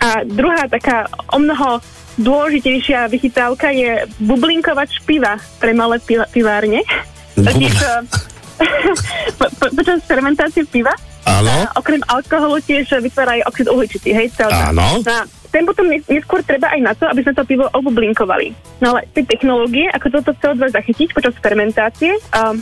A 0.00 0.24
druhá 0.24 0.64
taká 0.66 1.04
o 1.32 1.38
mnoho 1.38 1.80
dôležitejšia 2.18 3.06
vychytávka 3.06 3.70
je 3.70 4.08
bublinkovač 4.18 4.98
piva 5.04 5.38
pre 5.60 5.70
malé 5.70 6.00
pi- 6.02 6.28
pivárne. 6.32 6.82
Totiž 7.36 7.74
eh, 7.78 8.00
po- 9.38 9.52
po- 9.54 9.72
počas 9.76 10.02
fermentácie 10.02 10.66
piva 10.66 10.90
Áno. 11.22 11.52
okrem 11.76 12.00
alkoholu 12.08 12.58
tiež 12.58 12.98
vytvára 12.98 13.38
aj 13.38 13.42
oxid 13.46 13.66
uhličitý, 13.68 14.10
hej, 14.16 14.32
CO2. 14.34 14.72
Áno. 14.72 15.04
No 15.04 15.37
ten 15.48 15.64
potom 15.64 15.88
nes- 15.88 16.04
neskôr 16.06 16.44
treba 16.44 16.72
aj 16.72 16.80
na 16.80 16.92
to, 16.92 17.08
aby 17.08 17.20
sme 17.24 17.34
to 17.34 17.44
pivo 17.48 17.64
obublinkovali. 17.72 18.52
No 18.84 18.94
ale 18.96 19.08
tie 19.12 19.24
technológie, 19.24 19.88
ako 19.90 20.20
toto 20.20 20.36
CO2 20.36 20.72
zachytiť 20.72 21.08
počas 21.16 21.34
fermentácie 21.40 22.14
a, 22.32 22.52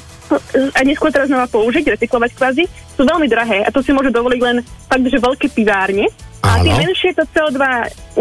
a 0.74 0.80
neskôr 0.86 1.10
teraz 1.10 1.28
znova 1.28 1.50
použiť, 1.50 1.98
recyklovať 1.98 2.30
kvázi, 2.34 2.64
sú 2.94 3.02
veľmi 3.02 3.26
drahé 3.26 3.66
a 3.66 3.70
to 3.74 3.82
si 3.82 3.90
môže 3.90 4.14
dovoliť 4.14 4.40
len 4.40 4.62
fakt, 4.62 5.06
že 5.06 5.18
veľké 5.18 5.46
pivárne. 5.52 6.06
A 6.46 6.62
tie 6.62 6.72
menšie 6.78 7.10
to 7.10 7.26
CO2 7.34 7.58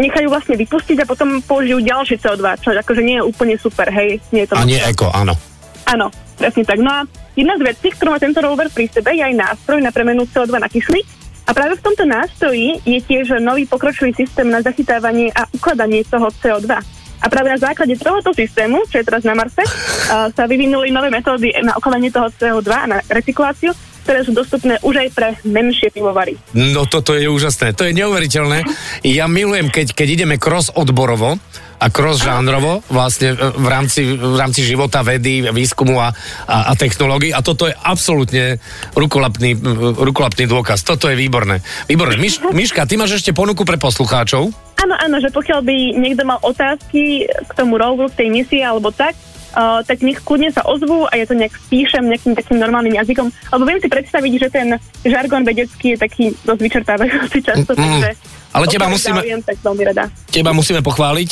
nechajú 0.02 0.26
vlastne 0.26 0.58
vypustiť 0.58 0.98
a 1.02 1.08
potom 1.08 1.38
použijú 1.46 1.78
ďalšie 1.78 2.18
CO2, 2.18 2.58
čo 2.58 2.74
akože 2.74 3.02
nie 3.06 3.22
je 3.22 3.24
úplne 3.24 3.54
super, 3.54 3.86
hej, 3.86 4.18
nie 4.34 4.42
je 4.42 4.50
to 4.50 4.58
A 4.58 4.66
nie 4.66 4.82
eko, 4.82 5.14
áno. 5.14 5.38
Áno, 5.86 6.10
presne 6.34 6.66
tak. 6.66 6.82
No 6.82 6.90
a 6.90 7.00
jedna 7.38 7.54
z 7.54 7.70
vecí, 7.70 7.94
ktorú 7.94 8.10
má 8.10 8.18
tento 8.18 8.42
rover 8.42 8.66
pri 8.74 8.90
sebe, 8.90 9.14
je 9.14 9.22
aj 9.22 9.34
nástroj 9.38 9.78
na 9.78 9.94
premenu 9.94 10.26
CO2 10.26 10.58
na 10.58 10.66
kyslík. 10.66 11.06
A 11.46 11.50
práve 11.54 11.78
v 11.78 11.84
tomto 11.86 12.02
nástroji 12.02 12.82
je 12.82 12.98
tiež 12.98 13.38
nový 13.38 13.70
pokročilý 13.70 14.10
systém 14.18 14.50
na 14.50 14.58
zachytávanie 14.60 15.30
a 15.30 15.46
ukladanie 15.54 16.02
toho 16.02 16.26
CO2. 16.42 16.74
A 17.16 17.26
práve 17.32 17.48
na 17.48 17.56
základe 17.56 17.96
tohoto 17.96 18.34
systému, 18.34 18.84
čo 18.90 19.00
je 19.00 19.06
teraz 19.06 19.22
na 19.22 19.32
Marse, 19.32 19.62
a, 19.66 20.28
sa 20.34 20.44
vyvinuli 20.44 20.90
nové 20.90 21.08
metódy 21.08 21.54
na 21.62 21.78
ukladanie 21.78 22.10
toho 22.10 22.28
CO2 22.34 22.70
a 22.70 22.86
na 22.90 22.98
recykláciu, 23.06 23.70
ktoré 24.06 24.22
sú 24.22 24.30
dostupné 24.30 24.78
už 24.86 25.02
aj 25.02 25.08
pre 25.14 25.28
menšie 25.42 25.90
pivovary. 25.90 26.38
No 26.54 26.86
toto 26.86 27.18
je 27.18 27.26
úžasné, 27.26 27.74
to 27.74 27.90
je 27.90 27.94
neuveriteľné. 27.98 28.62
Ja 29.02 29.26
milujem, 29.26 29.66
keď, 29.66 29.98
keď 29.98 30.08
ideme 30.22 30.38
cross 30.38 30.70
odborovo 30.70 31.42
a 31.76 31.86
cross 31.92 32.24
žánrovo 32.24 32.80
vlastne 32.88 33.32
e, 33.32 33.36
v 33.36 33.66
rámci, 33.68 34.16
v 34.16 34.36
rámci 34.36 34.64
života, 34.64 35.04
vedy, 35.04 35.44
výskumu 35.52 36.00
a, 36.00 36.10
a, 36.48 36.56
a 36.68 36.72
technológií 36.74 37.32
a 37.32 37.44
toto 37.44 37.68
je 37.68 37.74
absolútne 37.76 38.58
rukolapný, 38.96 39.56
rukolapný 39.96 40.48
dôkaz. 40.48 40.82
Toto 40.82 41.12
je 41.12 41.16
výborné. 41.16 41.60
Výborné. 41.86 42.16
Miš, 42.16 42.40
Miška, 42.40 42.88
ty 42.88 42.96
máš 42.96 43.20
ešte 43.20 43.36
ponuku 43.36 43.62
pre 43.62 43.76
poslucháčov? 43.76 44.48
Áno, 44.76 44.94
áno, 45.00 45.16
že 45.20 45.32
pokiaľ 45.32 45.60
by 45.64 45.76
niekto 45.96 46.22
mal 46.28 46.36
otázky 46.44 47.24
k 47.24 47.50
tomu 47.56 47.80
roveru, 47.80 48.12
k 48.12 48.24
tej 48.24 48.28
misii 48.28 48.62
alebo 48.64 48.92
tak, 48.92 49.16
uh, 49.56 49.80
tak 49.82 50.04
nech 50.04 50.20
kľudne 50.20 50.52
sa 50.52 50.62
ozvú 50.68 51.08
a 51.08 51.16
ja 51.16 51.24
to 51.24 51.32
nejak 51.32 51.56
spíšem 51.56 52.04
nejakým 52.04 52.36
takým 52.36 52.60
normálnym 52.60 52.94
jazykom. 53.00 53.32
Lebo 53.32 53.64
viem 53.64 53.80
si 53.80 53.88
predstaviť, 53.88 54.32
že 54.36 54.48
ten 54.52 54.68
žargon 55.02 55.42
vedecký 55.42 55.96
je 55.96 55.98
taký 55.98 56.24
dosť 56.44 56.60
vyčerpávajúci 56.60 57.38
často, 57.40 57.72
Mm, 57.76 58.00
takže 58.04 58.10
ale 58.56 58.72
teba 58.72 58.88
musíme- 58.88 59.20
Záujem, 59.20 59.42
tak 59.44 59.56
veľmi 59.60 59.82
rada. 59.84 60.04
Teba 60.32 60.50
musíme 60.56 60.80
pochváliť, 60.80 61.30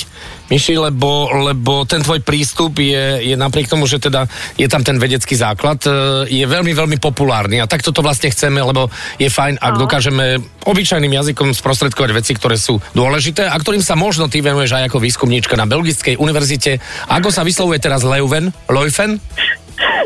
Miši, 0.52 0.76
lebo, 0.76 1.32
lebo 1.32 1.88
ten 1.88 2.04
tvoj 2.04 2.20
prístup 2.20 2.76
je, 2.76 3.32
je 3.32 3.32
napriek 3.32 3.64
tomu, 3.64 3.88
že 3.88 3.96
teda 3.96 4.28
je 4.60 4.68
tam 4.68 4.84
ten 4.84 5.00
vedecký 5.00 5.32
základ, 5.32 5.80
e, 5.88 5.90
je 6.28 6.44
veľmi, 6.44 6.76
veľmi 6.76 7.00
populárny 7.00 7.64
a 7.64 7.68
takto 7.68 7.96
to 7.96 8.04
vlastne 8.04 8.28
chceme, 8.28 8.60
lebo 8.60 8.92
je 9.16 9.32
fajn, 9.32 9.56
ak 9.56 9.74
dokážeme 9.80 10.36
obyčajným 10.68 11.16
jazykom 11.16 11.56
sprostredkovať 11.56 12.10
veci, 12.12 12.32
ktoré 12.36 12.60
sú 12.60 12.76
dôležité 12.92 13.48
a 13.48 13.56
ktorým 13.56 13.80
sa 13.80 13.96
možno 13.96 14.28
ty 14.28 14.44
venuješ 14.44 14.76
aj 14.76 14.92
ako 14.92 15.00
výskumníčka 15.00 15.56
na 15.56 15.64
Belgickej 15.64 16.20
univerzite. 16.20 16.76
Ako 17.08 17.32
sa 17.32 17.40
vyslovuje 17.40 17.80
teraz 17.80 18.04
Leuven? 18.14 18.54
Leuven? 18.70 19.18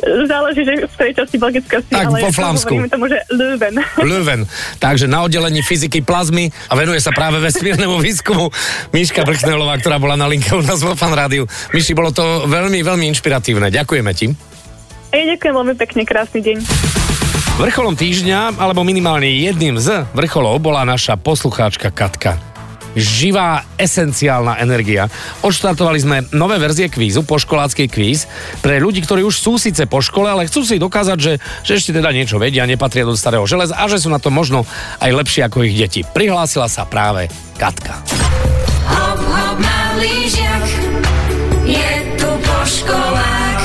Záleží, 0.00 0.65
že 0.65 0.88
v 0.88 0.93
ktorej 0.97 1.12
časti 1.12 1.37
Belgická 1.37 1.77
si, 1.85 1.93
Tak, 1.93 2.09
ale 2.09 2.25
po 2.25 2.33
flámsku. 2.33 2.73
hovoríme 2.73 2.88
tomu, 2.88 3.05
že 3.12 3.21
Leuven. 3.29 3.75
Leuven. 4.09 4.41
Takže 4.81 5.05
na 5.05 5.29
oddelení 5.29 5.61
fyziky 5.61 6.00
plazmy 6.00 6.49
a 6.71 6.73
venuje 6.73 6.97
sa 7.05 7.12
práve 7.12 7.37
vesmírnemu 7.37 8.00
výskumu 8.07 8.49
Miška 8.97 9.29
Brchnelová, 9.29 9.77
ktorá 9.77 10.00
bola 10.00 10.17
na 10.17 10.25
linke 10.25 10.57
u 10.57 10.65
nás 10.65 10.81
vo 10.81 10.97
Fan 10.97 11.12
Rádiu. 11.12 11.45
Miši, 11.77 11.93
bolo 11.93 12.09
to 12.09 12.49
veľmi, 12.49 12.81
veľmi 12.81 13.05
inšpiratívne. 13.12 13.69
Ďakujeme 13.69 14.12
ti. 14.17 14.33
Ja 15.12 15.25
ďakujem 15.37 15.53
veľmi 15.53 15.75
pekne, 15.77 16.03
krásny 16.09 16.41
deň. 16.41 16.57
Vrcholom 17.59 17.99
týždňa, 17.99 18.55
alebo 18.57 18.87
minimálne 18.87 19.27
jedným 19.27 19.83
z 19.83 20.07
vrcholov, 20.15 20.62
bola 20.62 20.87
naša 20.87 21.19
poslucháčka 21.19 21.91
Katka. 21.91 22.48
Živá, 22.97 23.76
esenciálna 23.76 24.57
energia. 24.62 25.12
Odštartovali 25.45 25.99
sme 26.00 26.16
nové 26.33 26.57
verzie 26.57 26.88
kvízu, 26.88 27.26
poškolácky 27.26 27.90
kvíz, 27.90 28.25
pre 28.64 28.80
ľudí, 28.80 29.04
ktorí 29.04 29.26
už 29.26 29.37
sú 29.37 29.61
síce 29.61 29.85
po 29.85 30.00
škole, 30.00 30.30
ale 30.30 30.49
chcú 30.49 30.64
si 30.64 30.80
dokázať, 30.80 31.18
že, 31.21 31.33
že 31.66 31.73
ešte 31.76 31.92
teda 31.92 32.09
niečo 32.14 32.40
vedia, 32.40 32.64
nepatria 32.64 33.04
do 33.04 33.18
starého 33.18 33.45
železa 33.45 33.76
a 33.76 33.85
že 33.90 34.00
sú 34.00 34.09
na 34.09 34.23
to 34.23 34.33
možno 34.33 34.64
aj 35.04 35.11
lepšie 35.12 35.45
ako 35.45 35.68
ich 35.68 35.76
deti. 35.76 36.00
Prihlásila 36.07 36.71
sa 36.71 36.88
práve 36.88 37.28
Katka. 37.61 38.00
Hop, 38.88 39.21
hop 39.21 39.59
je 41.68 41.92
tu 42.16 42.30
po 42.40 42.59
školách. 42.64 43.62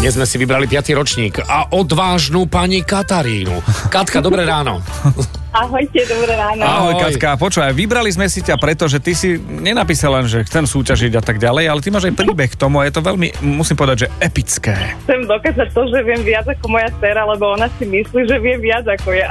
Dnes 0.00 0.16
sme 0.16 0.26
si 0.28 0.36
vybrali 0.36 0.68
5. 0.68 0.92
ročník 0.96 1.40
a 1.44 1.68
odvážnu 1.72 2.48
pani 2.48 2.84
Katarínu. 2.84 3.60
Katka, 3.92 4.20
dobré 4.24 4.44
ráno. 4.48 4.80
Ahojte, 5.54 6.02
dobré 6.10 6.34
ráno. 6.34 6.66
Ahoj, 6.66 6.98
Katka, 6.98 7.38
počúvaj, 7.38 7.70
vybrali 7.70 8.10
sme 8.10 8.26
si 8.26 8.42
ťa 8.42 8.58
preto, 8.58 8.90
že 8.90 8.98
ty 8.98 9.14
si 9.14 9.38
nenapísal 9.38 10.18
len, 10.18 10.26
že 10.26 10.42
chcem 10.42 10.66
súťažiť 10.66 11.14
a 11.14 11.22
tak 11.22 11.38
ďalej, 11.38 11.70
ale 11.70 11.78
ty 11.78 11.94
máš 11.94 12.10
aj 12.10 12.18
príbeh 12.18 12.50
k 12.50 12.58
tomu 12.58 12.82
a 12.82 12.90
je 12.90 12.98
to 12.98 12.98
veľmi, 12.98 13.38
musím 13.38 13.78
povedať, 13.78 13.96
že 14.02 14.08
epické. 14.18 14.74
Chcem 15.06 15.30
dokázať 15.30 15.70
to, 15.70 15.82
že 15.94 15.98
viem 16.02 16.26
viac 16.26 16.50
ako 16.50 16.66
moja 16.74 16.90
dcera, 16.98 17.22
lebo 17.22 17.54
ona 17.54 17.70
si 17.78 17.86
myslí, 17.86 18.20
že 18.26 18.36
vie 18.42 18.58
viac 18.58 18.82
ako 18.82 19.14
ja. 19.14 19.30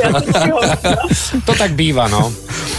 ja. 0.00 0.08
To 1.48 1.52
tak 1.52 1.76
býva, 1.76 2.08
no. 2.08 2.32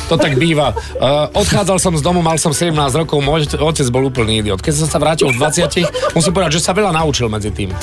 To 0.10 0.17
tak 0.17 0.38
býva. 0.38 0.74
Uh, 0.98 1.29
odchádzal 1.34 1.77
som 1.77 1.94
z 1.94 2.01
domu, 2.01 2.25
mal 2.25 2.38
som 2.38 2.53
17 2.53 2.74
rokov, 2.94 3.22
môj 3.22 3.53
otec 3.58 3.86
bol 3.89 4.05
úplný 4.05 4.41
idiot. 4.41 4.62
Keď 4.65 4.86
som 4.86 4.89
sa 4.89 4.98
vrátil 4.98 5.29
v 5.29 5.38
20 5.38 6.13
musím 6.13 6.34
povedať, 6.34 6.58
že 6.58 6.65
sa 6.65 6.74
veľa 6.74 6.94
naučil 6.94 7.29
medzi 7.29 7.50
tým. 7.50 7.74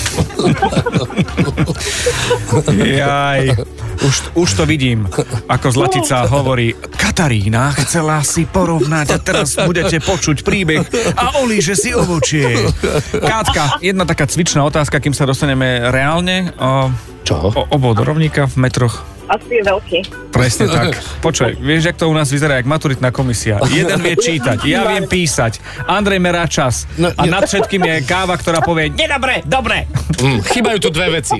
Jaj, 2.75 3.43
už, 4.03 4.15
už 4.35 4.51
to 4.55 4.65
vidím, 4.67 5.07
ako 5.49 5.67
Zlatica 5.71 6.27
hovorí, 6.27 6.75
Katarína 6.75 7.71
chcela 7.83 8.23
si 8.27 8.45
porovnať 8.47 9.07
a 9.15 9.19
teraz 9.23 9.55
budete 9.63 10.03
počuť 10.03 10.43
príbeh 10.43 10.83
a 11.15 11.39
olíže 11.43 11.79
si 11.79 11.95
ovočie. 11.95 12.67
Kátka, 13.15 13.79
jedna 13.79 14.03
taká 14.03 14.27
cvičná 14.27 14.67
otázka, 14.67 14.99
kým 14.99 15.15
sa 15.15 15.29
dostaneme 15.29 15.91
reálne. 15.91 16.51
O, 16.59 16.91
Čo? 17.23 17.55
O, 17.55 17.63
obod 17.71 18.03
rovníka 18.03 18.51
v 18.51 18.67
metroch. 18.69 19.12
Asi 19.31 19.53
je 19.59 19.63
veľký. 19.63 19.99
Presne 20.33 20.67
tak. 20.67 20.99
Počuj, 21.27 21.61
vieš, 21.61 21.93
jak 21.93 21.97
to 22.01 22.09
u 22.09 22.15
nás 22.17 22.27
vyzerá, 22.27 22.59
jak 22.59 22.67
maturitná 22.67 23.15
komisia. 23.15 23.61
Jeden 23.71 24.01
vie 24.03 24.17
čítať, 24.19 24.59
ja 24.67 24.89
viem 24.89 25.07
písať. 25.07 25.61
Andrej 25.87 26.19
merá 26.19 26.49
čas. 26.51 26.89
A 26.99 27.23
nad 27.29 27.47
všetkým 27.47 27.85
je 27.85 27.97
káva, 28.03 28.35
ktorá 28.35 28.65
povie, 28.65 28.91
nedobre, 28.91 29.45
dobre. 29.47 29.87
Mm, 30.23 30.41
chýbajú 30.43 30.79
tu 30.83 30.89
dve 30.91 31.23
veci. 31.23 31.39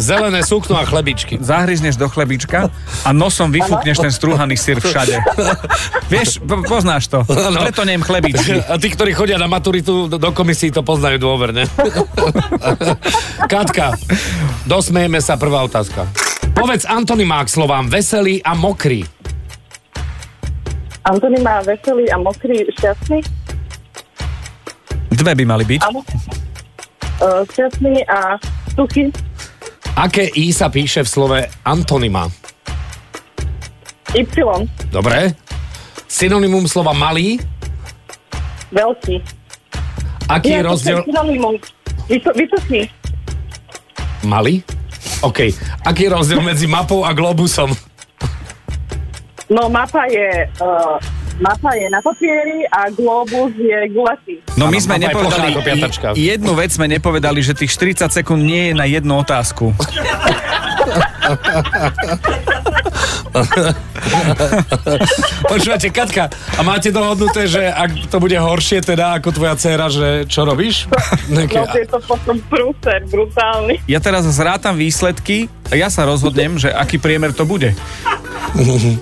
Zelené 0.00 0.40
sukno 0.44 0.80
a 0.80 0.84
chlebičky. 0.84 1.36
Zahryzneš 1.40 2.00
do 2.00 2.08
chlebička 2.08 2.72
a 3.04 3.10
nosom 3.12 3.52
vyfúkneš 3.52 4.00
ten 4.00 4.12
strúhaný 4.12 4.56
syr 4.56 4.80
všade. 4.80 5.20
Vieš, 6.08 6.40
po- 6.40 6.64
poznáš 6.64 7.12
to. 7.12 7.20
Preto 7.28 7.84
nem 7.84 8.00
chlebičky. 8.00 8.64
A 8.72 8.80
tí, 8.80 8.88
ktorí 8.90 9.12
chodia 9.12 9.36
na 9.36 9.46
maturitu 9.46 10.08
do, 10.08 10.16
do 10.16 10.30
komisí, 10.32 10.72
to 10.72 10.80
poznajú 10.80 11.20
dôverne. 11.20 11.68
Katka, 13.52 13.94
dosmejeme 14.64 15.20
sa, 15.20 15.36
prvá 15.36 15.62
otázka. 15.62 16.08
Povedz 16.54 16.86
antonymák 16.86 17.50
slovám 17.50 17.90
veselý 17.90 18.38
a 18.46 18.54
mokrý. 18.54 19.02
Antony 21.04 21.42
má 21.42 21.60
veselý 21.66 22.08
a 22.08 22.16
mokrý, 22.16 22.64
šťastný. 22.78 23.20
Dve 25.12 25.32
by 25.34 25.44
mali 25.44 25.64
byť. 25.66 25.80
Áno. 25.84 26.00
Uh, 27.20 27.42
šťastný 27.50 28.06
a 28.06 28.38
suchý. 28.72 29.10
Aké 29.98 30.30
I 30.32 30.54
sa 30.54 30.70
píše 30.70 31.02
v 31.02 31.08
slove 31.10 31.38
antonyma? 31.66 32.30
Y. 34.14 34.24
Dobre. 34.94 35.34
Synonymum 36.06 36.70
slova 36.70 36.94
malý? 36.94 37.42
Veľký. 38.70 39.18
Aký 40.30 40.54
je 40.54 40.58
Nie, 40.58 40.62
to 40.62 40.70
rozdiel... 40.70 40.98
synonymum. 41.02 41.54
Vyso- 42.06 42.34
Vysoký. 42.38 42.86
Malý? 44.22 44.62
OK. 45.24 45.40
Aký 45.82 46.04
je 46.04 46.10
rozdiel 46.10 46.40
medzi 46.40 46.66
mapou 46.66 47.00
a 47.00 47.10
globusom? 47.10 47.72
No 49.48 49.68
mapa 49.68 50.04
je 50.06 50.48
uh, 50.60 50.96
Mapa 51.34 51.74
je 51.74 51.90
na 51.90 51.98
papieri 51.98 52.62
a 52.70 52.86
globus 52.94 53.50
je 53.58 53.90
gulatý. 53.90 54.38
No 54.54 54.70
my 54.70 54.78
sme 54.78 54.94
je 54.94 55.10
nepovedali, 55.10 55.50
i- 56.14 56.30
jednu 56.30 56.54
vec 56.54 56.70
sme 56.70 56.86
nepovedali, 56.86 57.42
že 57.42 57.58
tých 57.58 57.74
40 57.74 58.06
sekúnd 58.14 58.38
nie 58.38 58.70
je 58.70 58.72
na 58.72 58.86
jednu 58.86 59.18
otázku. 59.18 59.74
Počúvate, 65.50 65.90
Katka, 65.90 66.30
a 66.30 66.60
máte 66.62 66.94
dohodnuté, 66.94 67.50
že 67.50 67.66
ak 67.66 68.06
to 68.06 68.22
bude 68.22 68.38
horšie 68.38 68.78
teda 68.82 69.18
ako 69.18 69.34
tvoja 69.34 69.54
dcéra, 69.58 69.90
že 69.90 70.30
čo 70.30 70.46
robíš? 70.46 70.86
Nejaké, 71.34 71.58
No 71.58 71.74
je 71.74 71.88
to 71.90 71.98
potom 72.06 72.36
prúser, 72.46 73.02
brutálny. 73.10 73.82
Ja 73.90 73.98
teraz 73.98 74.22
zrátam 74.30 74.78
výsledky 74.78 75.50
a 75.70 75.74
ja 75.74 75.90
sa 75.90 76.06
rozhodnem, 76.06 76.58
že 76.60 76.70
aký 76.70 77.02
priemer 77.02 77.34
to 77.34 77.42
bude. 77.42 77.74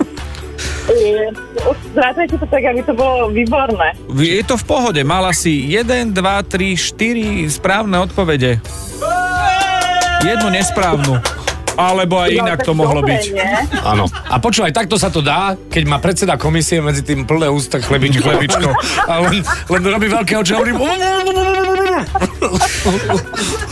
Zrátajte 1.93 2.41
to 2.41 2.45
tak, 2.49 2.65
aby 2.65 2.81
to 2.83 2.93
bolo 2.97 3.29
výborné. 3.31 3.93
Je 4.17 4.43
to 4.43 4.57
v 4.59 4.65
pohode, 4.67 4.99
mala 5.05 5.31
si 5.31 5.71
1, 5.71 6.11
2, 6.11 6.13
3, 6.13 6.75
4 6.75 7.47
správne 7.53 8.01
odpovede. 8.03 8.59
Jednu 10.23 10.47
nesprávnu. 10.49 11.42
Alebo 11.77 12.21
aj 12.21 12.29
inak 12.33 12.59
to 12.61 12.73
mohlo 12.77 13.01
byť. 13.01 13.23
Áno. 13.81 14.05
A 14.29 14.37
počúvaj, 14.37 14.73
takto 14.73 14.97
sa 14.97 15.09
to 15.09 15.21
dá, 15.21 15.57
keď 15.69 15.83
má 15.89 15.97
predseda 15.97 16.37
komisie 16.37 16.79
medzi 16.81 17.01
tým 17.01 17.25
plné 17.25 17.49
ústa 17.49 17.81
chlebič, 17.81 18.21
chlebičko. 18.21 18.69
A 19.09 19.13
len, 19.29 19.41
len 19.45 19.81
robí 19.83 20.07
veľké 20.09 20.33
oči 20.37 20.51
a 20.53 20.57
hovorí... 20.61 20.73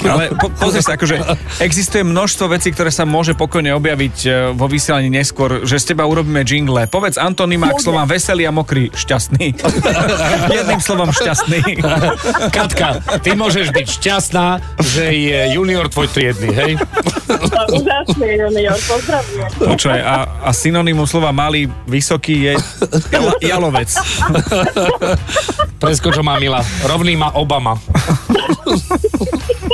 Ale 0.02 0.34
po, 0.34 0.50
pozri 0.50 0.82
sa, 0.82 0.98
akože 0.98 1.22
existuje 1.62 2.02
množstvo 2.02 2.50
vecí, 2.50 2.74
ktoré 2.74 2.90
sa 2.90 3.06
môže 3.06 3.38
pokojne 3.38 3.70
objaviť 3.78 4.18
e, 4.26 4.30
vo 4.58 4.66
vysielaní 4.66 5.14
neskôr, 5.14 5.62
že 5.62 5.78
z 5.78 5.94
teba 5.94 6.10
urobíme 6.10 6.42
jingle. 6.42 6.90
Povedz 6.90 7.22
antonymá 7.22 7.70
k 7.78 7.80
slovám 7.86 8.10
veselý 8.10 8.50
a 8.50 8.52
mokrý, 8.54 8.90
šťastný. 8.94 9.54
Jedným 10.58 10.82
slovom 10.82 11.14
šťastný. 11.14 11.86
Katka, 12.50 13.02
ty 13.22 13.38
môžeš 13.38 13.70
byť 13.70 13.88
šťastná, 14.02 14.48
že 14.82 15.06
je 15.14 15.40
junior 15.54 15.86
tvoj 15.86 16.10
triedny, 16.10 16.50
hej? 16.50 16.72
Úžasný 17.92 18.40
junior, 18.40 18.80
pozdravujem. 18.88 19.52
Počúvaj, 19.60 20.00
a, 20.00 20.16
a 20.48 20.50
synonymum 20.56 21.04
slova 21.04 21.36
malý, 21.36 21.68
vysoký 21.84 22.48
je 22.48 22.54
jala, 23.12 23.36
jalovec. 23.52 23.92
Presko, 25.76 26.16
čo 26.16 26.24
má 26.24 26.40
Mila. 26.40 26.64
Rovný 26.88 27.20
má 27.20 27.36
Obama. 27.36 27.76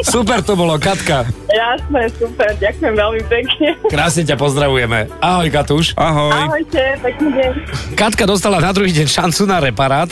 Super 0.01 0.41
to 0.41 0.57
bolo, 0.57 0.81
Katka. 0.81 1.29
Jasné, 1.45 2.09
super, 2.17 2.57
ďakujem 2.57 2.93
veľmi 2.97 3.21
pekne. 3.29 3.67
Krásne 3.85 4.25
ťa 4.25 4.33
pozdravujeme. 4.33 5.13
Ahoj, 5.21 5.47
Katuš. 5.53 5.93
Ahoj. 5.93 6.33
Ahojte, 6.33 6.97
pekný 7.05 7.29
deň. 7.37 7.51
Katka 7.93 8.25
dostala 8.25 8.57
na 8.57 8.73
druhý 8.73 8.97
deň 8.97 9.07
šancu 9.13 9.45
na 9.45 9.61
reparát, 9.61 10.09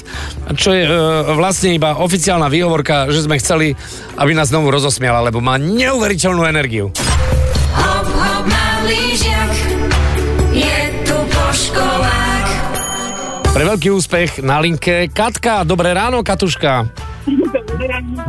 čo 0.53 0.73
je 0.73 0.85
e, 0.85 0.91
vlastne 1.33 1.73
iba 1.73 1.97
oficiálna 1.97 2.53
výhovorka, 2.53 3.09
že 3.09 3.25
sme 3.25 3.41
chceli, 3.41 3.73
aby 4.17 4.37
nás 4.37 4.53
znovu 4.53 4.69
rozosmiala, 4.69 5.25
lebo 5.25 5.41
má 5.41 5.57
neuveriteľnú 5.57 6.45
energiu. 6.45 6.93
Na 8.45 8.85
lyžiach, 8.85 9.57
je 10.53 10.79
tu 11.03 11.17
po 11.17 11.45
školách. 11.51 12.49
Pre 13.55 13.63
veľký 13.63 13.89
úspech 13.91 14.31
na 14.43 14.59
linke 14.59 15.07
Katka. 15.09 15.65
Dobré 15.65 15.95
ráno, 15.95 16.21
Katuška. 16.21 16.85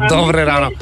Dobré 0.07 0.43
ráno. 0.43 0.75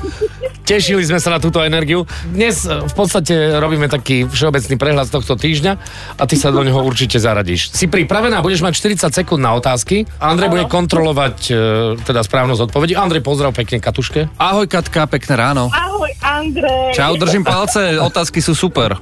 Tešili 0.64 1.04
sme 1.04 1.20
sa 1.20 1.36
na 1.36 1.38
túto 1.38 1.60
energiu. 1.60 2.08
Dnes 2.32 2.64
e, 2.64 2.88
v 2.88 2.94
podstate 2.96 3.60
robíme 3.60 3.84
taký 3.92 4.24
všeobecný 4.24 4.80
prehľad 4.80 5.12
z 5.12 5.12
tohto 5.12 5.36
týždňa 5.36 5.72
a 6.16 6.22
ty 6.24 6.40
sa 6.40 6.48
do 6.48 6.64
neho 6.64 6.80
určite 6.80 7.20
zaradíš. 7.20 7.68
Si 7.76 7.84
pripravená, 7.84 8.40
budeš 8.40 8.64
mať 8.64 8.96
40 8.96 9.12
sekúnd 9.12 9.44
na 9.44 9.52
otázky. 9.52 10.08
Andrej 10.16 10.48
bude 10.48 10.64
kontrolovať 10.64 11.36
e, 11.52 11.54
teda 12.00 12.24
správnosť 12.24 12.72
odpovedí. 12.72 12.96
Andrej, 12.96 13.20
pozdrav 13.20 13.52
pekne 13.52 13.76
Katuške. 13.76 14.32
Ahoj 14.40 14.64
Katka, 14.64 15.04
pekné 15.04 15.36
ráno. 15.36 15.68
Ahoj, 15.68 16.08
Andrej. 16.24 16.96
Čau, 16.96 17.20
držím 17.20 17.44
palce, 17.44 18.00
otázky 18.00 18.40
sú 18.40 18.56
super. 18.56 18.96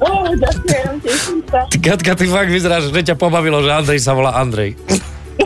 Oh, 0.00 0.32
ďakujem, 0.32 0.92
teším 1.04 1.40
sa. 1.44 1.68
Ty, 1.68 1.76
Katka, 1.76 2.16
ty 2.16 2.24
fakt 2.24 2.48
vyzeráš, 2.48 2.88
že 2.88 3.12
ťa 3.12 3.20
pobavilo, 3.20 3.60
že 3.60 3.68
Andrej 3.68 4.00
sa 4.00 4.16
volá 4.16 4.32
Andrej. 4.40 4.80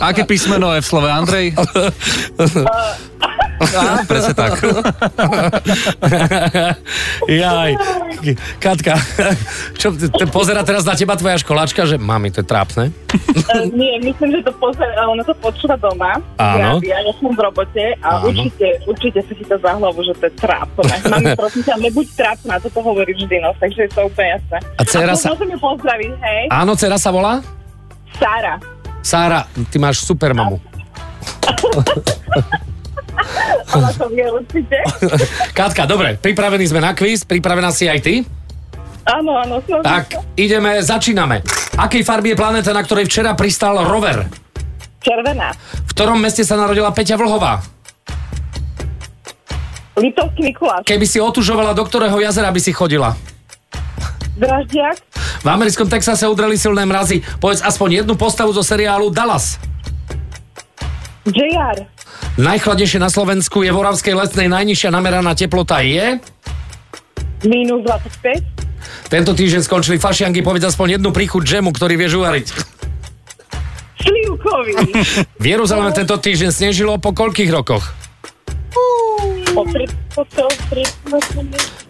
Aké 0.00 0.24
písmeno 0.24 0.72
je 0.72 0.80
v 0.80 0.86
slove 0.86 1.08
Andrej? 1.08 1.46
Á, 3.62 4.02
presne 4.02 4.34
tak. 4.34 4.58
Jaj, 7.24 7.70
Katka, 8.58 8.98
čo, 9.72 9.94
t- 9.94 10.10
t- 10.10 10.26
pozera 10.26 10.66
teraz 10.66 10.82
na 10.82 10.98
teba 10.98 11.14
tvoja 11.14 11.38
školáčka, 11.38 11.86
že 11.86 11.94
mami, 11.94 12.34
to 12.34 12.42
je 12.42 12.48
trápne. 12.48 12.90
Uh, 12.90 13.70
nie, 13.70 14.02
myslím, 14.02 14.34
že 14.34 14.42
to 14.42 14.52
pozera, 14.58 15.06
ona 15.06 15.22
to 15.22 15.30
počúva 15.38 15.78
doma. 15.78 16.18
Áno. 16.36 16.82
Ja, 16.82 16.98
ja 16.98 17.12
som 17.14 17.30
v 17.30 17.38
robote 17.38 17.94
a 18.02 18.18
Áno. 18.18 18.34
určite, 18.34 18.66
určite 18.82 19.18
si 19.22 19.38
chytá 19.38 19.54
za 19.56 19.72
hlavu, 19.72 20.02
že 20.02 20.14
to 20.16 20.26
je 20.26 20.34
trápne. 20.36 20.94
Mami, 21.12 21.26
prosím 21.38 21.62
ťa, 21.62 21.74
nebuď 21.78 22.06
trápna, 22.12 22.58
toto 22.58 22.82
hovorí 22.82 23.14
vždy, 23.14 23.36
no, 23.38 23.54
takže 23.56 23.86
je 23.86 23.90
to 23.92 24.00
úplne 24.04 24.28
jasné. 24.36 24.58
A 24.74 24.82
dcera 24.82 25.14
sa- 25.14 25.30
Môžem 25.32 25.48
ju 25.48 25.58
pozdraviť, 25.62 26.12
hej? 26.18 26.42
Áno, 26.50 26.72
dcera 26.82 26.98
sa 26.98 27.14
volá? 27.14 27.38
Sára. 28.18 28.58
Sára, 29.06 29.46
ty 29.70 29.78
máš 29.78 30.02
super 30.02 30.34
mamu. 30.34 30.58
Ona 33.70 33.90
to 33.94 34.10
vie 34.10 34.26
určite. 34.26 34.82
Katka, 35.54 35.86
dobre, 35.86 36.18
pripravení 36.18 36.66
sme 36.66 36.82
na 36.82 36.90
kvíz, 36.90 37.22
pripravená 37.22 37.70
si 37.70 37.86
aj 37.86 38.02
ty? 38.02 38.26
Áno, 39.06 39.38
áno, 39.38 39.62
snažím 39.62 39.86
Tak, 39.86 40.06
ideme, 40.34 40.82
začíname. 40.82 41.46
Akej 41.78 42.02
farby 42.02 42.34
je 42.34 42.40
planéta, 42.42 42.74
na 42.74 42.82
ktorej 42.82 43.06
včera 43.06 43.38
pristal 43.38 43.78
rover? 43.86 44.26
Červená. 44.98 45.54
V 45.86 45.90
ktorom 45.94 46.18
meste 46.18 46.42
sa 46.42 46.58
narodila 46.58 46.90
Peťa 46.90 47.14
Vlhová? 47.14 47.62
Litovský 49.94 50.50
Mikuláš. 50.50 50.82
Keby 50.82 51.06
si 51.06 51.22
otužovala, 51.22 51.78
do 51.78 51.86
ktorého 51.86 52.18
jazera 52.18 52.50
by 52.50 52.58
si 52.58 52.74
chodila? 52.74 53.14
Draždiak. 54.34 55.11
V 55.42 55.48
americkom 55.50 55.90
Texase 55.90 56.22
udreli 56.30 56.54
silné 56.54 56.86
mrazy. 56.86 57.18
Povedz 57.42 57.66
aspoň 57.66 58.06
jednu 58.06 58.14
postavu 58.14 58.54
zo 58.54 58.62
seriálu 58.62 59.10
Dallas. 59.10 59.58
JR. 61.26 61.82
Najchladnejšie 62.38 63.02
na 63.02 63.10
Slovensku 63.10 63.66
je 63.66 63.74
v 63.74 63.78
Oravskej 63.82 64.14
lesnej 64.14 64.46
najnižšia 64.46 64.94
nameraná 64.94 65.34
teplota 65.34 65.82
je... 65.82 66.22
Minus 67.42 67.82
25. 67.82 69.10
Tento 69.10 69.34
týždeň 69.34 69.66
skončili 69.66 69.98
fašianky, 69.98 70.46
povedz 70.46 70.70
aspoň 70.70 71.02
jednu 71.02 71.10
príchuť 71.10 71.42
džemu, 71.42 71.70
ktorý 71.74 71.94
vieš 71.98 72.22
uvariť. 72.22 72.46
Slivkový. 73.98 74.74
V 75.42 75.44
Jeruzaleme 75.44 75.90
tento 75.90 76.14
týždeň 76.18 76.50
snežilo 76.54 76.98
po 77.02 77.10
koľkých 77.10 77.50
rokoch? 77.50 78.01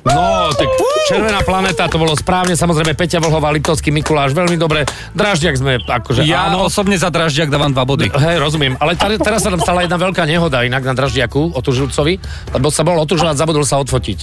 No, 0.02 0.50
tak 0.50 0.66
Červená 1.06 1.40
planéta, 1.46 1.86
to 1.86 1.98
bolo 1.98 2.14
správne, 2.18 2.58
samozrejme 2.58 2.94
Peťa 2.98 3.22
Vlhová, 3.22 3.54
Litovský 3.54 3.94
Mikuláš, 3.94 4.34
veľmi 4.34 4.58
dobre. 4.58 4.82
Draždiak 5.14 5.54
sme, 5.58 5.78
akože 5.78 6.26
Ja 6.26 6.50
áno. 6.50 6.66
osobne 6.66 6.98
za 6.98 7.10
Draždiak 7.10 7.50
dávam 7.50 7.70
dva 7.70 7.86
body. 7.86 8.10
Hej, 8.10 8.42
rozumiem, 8.42 8.74
ale 8.82 8.98
tady, 8.98 9.22
teraz 9.22 9.46
sa 9.46 9.50
tam 9.54 9.62
stala 9.62 9.86
jedna 9.86 9.98
veľká 9.98 10.26
nehoda 10.26 10.66
inak 10.66 10.82
na 10.82 10.94
Draždiaku, 10.94 11.54
otužilcovi, 11.54 12.18
lebo 12.54 12.66
sa 12.70 12.82
bol 12.82 12.98
otužovať, 13.02 13.34
zabudol 13.38 13.62
sa 13.62 13.78
odfotiť. 13.82 14.18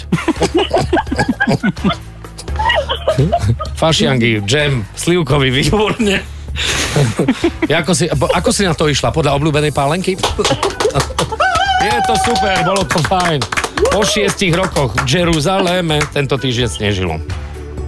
Fašiangy, 3.79 4.43
džem, 4.43 4.83
slivkový, 4.95 5.51
výborne. 5.51 6.23
ako, 7.71 7.91
si, 7.95 8.05
ako 8.11 8.49
si 8.51 8.67
na 8.67 8.75
to 8.75 8.91
išla? 8.91 9.15
Podľa 9.15 9.35
obľúbenej 9.39 9.71
pálenky? 9.71 10.19
Je 11.79 11.95
to 12.03 12.13
super, 12.27 12.59
bolo 12.67 12.83
to 12.83 12.99
fajn. 13.07 13.39
Po 13.89 14.03
šiestich 14.03 14.51
rokoch 14.51 14.91
v 14.99 15.07
Jeruzaleme 15.07 16.03
tento 16.11 16.35
týždeň 16.35 16.67
snežilo. 16.67 17.15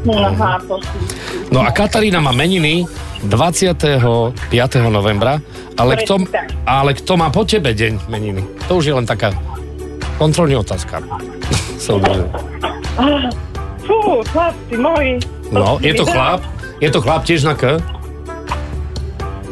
Aha, 0.07 0.57
to 0.63 0.79
No 1.51 1.59
a 1.61 1.69
Katarína 1.75 2.23
má 2.23 2.31
meniny 2.31 2.87
25. 3.27 4.33
novembra, 4.87 5.43
ale 5.75 5.99
kto, 5.99 6.23
ale 6.63 6.95
kto 6.95 7.19
má 7.19 7.27
po 7.29 7.43
tebe 7.43 7.75
deň 7.75 8.07
meniny? 8.07 8.41
To 8.71 8.79
už 8.79 8.85
je 8.87 8.95
len 8.95 9.03
taká 9.03 9.35
kontrolná 10.15 10.63
otázka. 10.63 11.03
Soudruže. 11.83 12.31
Fú, 13.83 14.23
chlapci 14.31 14.75
moji. 14.79 15.19
No, 15.51 15.75
je 15.83 15.91
to 15.91 16.07
chlap, 16.07 16.39
je 16.79 16.89
to 16.89 16.99
chlap 17.03 17.27
tiež 17.27 17.43
na 17.43 17.53
K? 17.59 17.75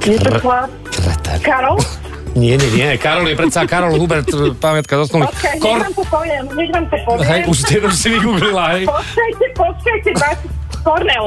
Je 0.07 0.15
to 0.15 0.31
chlap. 0.39 0.71
Karol? 1.43 1.75
Nie, 2.39 2.55
nie, 2.55 2.69
nie, 2.71 2.95
Karol 2.95 3.27
je 3.27 3.35
predsa 3.35 3.67
Karol 3.67 3.99
Hubert, 3.99 4.31
pamätka 4.63 4.95
zosnulý. 5.03 5.27
Počkaj, 5.27 5.59
nech 5.59 5.63
Kor... 5.63 5.79
vám 5.83 5.91
to 5.91 6.03
poviem, 6.07 6.43
nech 6.55 6.71
vám 6.71 6.85
to 6.87 6.97
poviem. 7.03 7.27
Hej, 7.27 7.41
už, 7.51 7.57
ste, 7.67 7.75
už 7.83 7.93
si 7.93 8.07
vygooglila, 8.15 8.63
hej? 8.79 8.83
Počkajte, 8.87 9.45
počkajte. 9.59 10.09
Kornel. 10.79 11.25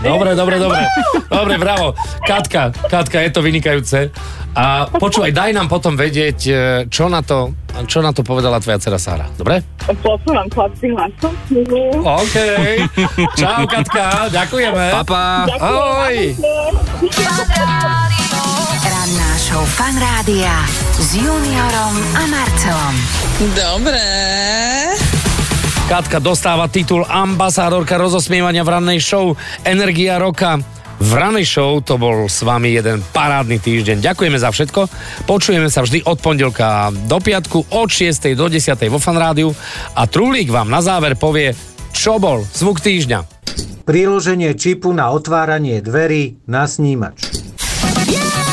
Dobre, 0.00 0.32
dobre, 0.32 0.56
dobre. 0.56 0.80
Dobre, 1.28 1.54
bravo. 1.60 1.92
Katka, 2.24 2.72
Katka, 2.88 3.20
je 3.20 3.30
to 3.30 3.40
vynikajúce. 3.44 4.08
A 4.56 4.88
počúvaj, 4.88 5.36
daj 5.36 5.50
nám 5.52 5.68
potom 5.68 5.98
vedieť, 5.98 6.38
e, 6.48 6.52
čo 6.88 7.12
na 7.12 7.20
to, 7.20 7.52
čo 7.84 8.00
na 8.00 8.14
to 8.14 8.24
povedala 8.24 8.62
tvoja 8.62 8.80
dcera 8.80 8.96
Sára. 8.96 9.26
Dobre? 9.36 9.60
Posúvam 10.00 10.48
chlapci 10.48 10.94
hlasom. 10.94 11.32
OK. 12.00 12.36
Čau, 13.36 13.62
Katka, 13.68 14.32
ďakujeme. 14.32 14.84
Papa. 15.02 15.44
Ahoj. 15.60 16.16
Ranná 17.04 18.13
show 19.74 19.82
Fan 19.82 19.98
Rádia 19.98 20.54
s 21.02 21.18
Juniorom 21.18 21.94
a 22.14 22.22
Marcelom. 22.30 22.94
Dobre. 23.58 24.02
Katka 25.90 26.22
dostáva 26.22 26.70
titul 26.70 27.02
ambasádorka 27.02 27.98
rozosmievania 27.98 28.62
v 28.62 28.70
rannej 28.70 29.00
show 29.02 29.34
Energia 29.66 30.22
roka. 30.22 30.62
V 31.02 31.10
ranej 31.10 31.42
show 31.42 31.82
to 31.82 31.98
bol 31.98 32.30
s 32.30 32.46
vami 32.46 32.70
jeden 32.70 33.02
parádny 33.10 33.58
týždeň. 33.58 33.98
Ďakujeme 33.98 34.38
za 34.38 34.54
všetko. 34.54 34.80
Počujeme 35.26 35.66
sa 35.66 35.82
vždy 35.82 36.06
od 36.06 36.22
pondelka 36.22 36.94
do 37.10 37.18
piatku 37.18 37.74
od 37.74 37.90
6. 37.90 38.30
do 38.38 38.46
10. 38.46 38.78
vo 38.86 39.02
Fan 39.02 39.18
Rádiu 39.18 39.50
a 39.98 40.06
Trulík 40.06 40.54
vám 40.54 40.70
na 40.70 40.86
záver 40.86 41.18
povie, 41.18 41.50
čo 41.90 42.22
bol 42.22 42.46
zvuk 42.46 42.78
týždňa. 42.78 43.26
Priloženie 43.84 44.54
čipu 44.54 44.94
na 44.94 45.10
otváranie 45.10 45.82
dverí 45.82 46.46
na 46.46 46.64
snímač. 46.64 47.26
Ráno. 47.84 48.43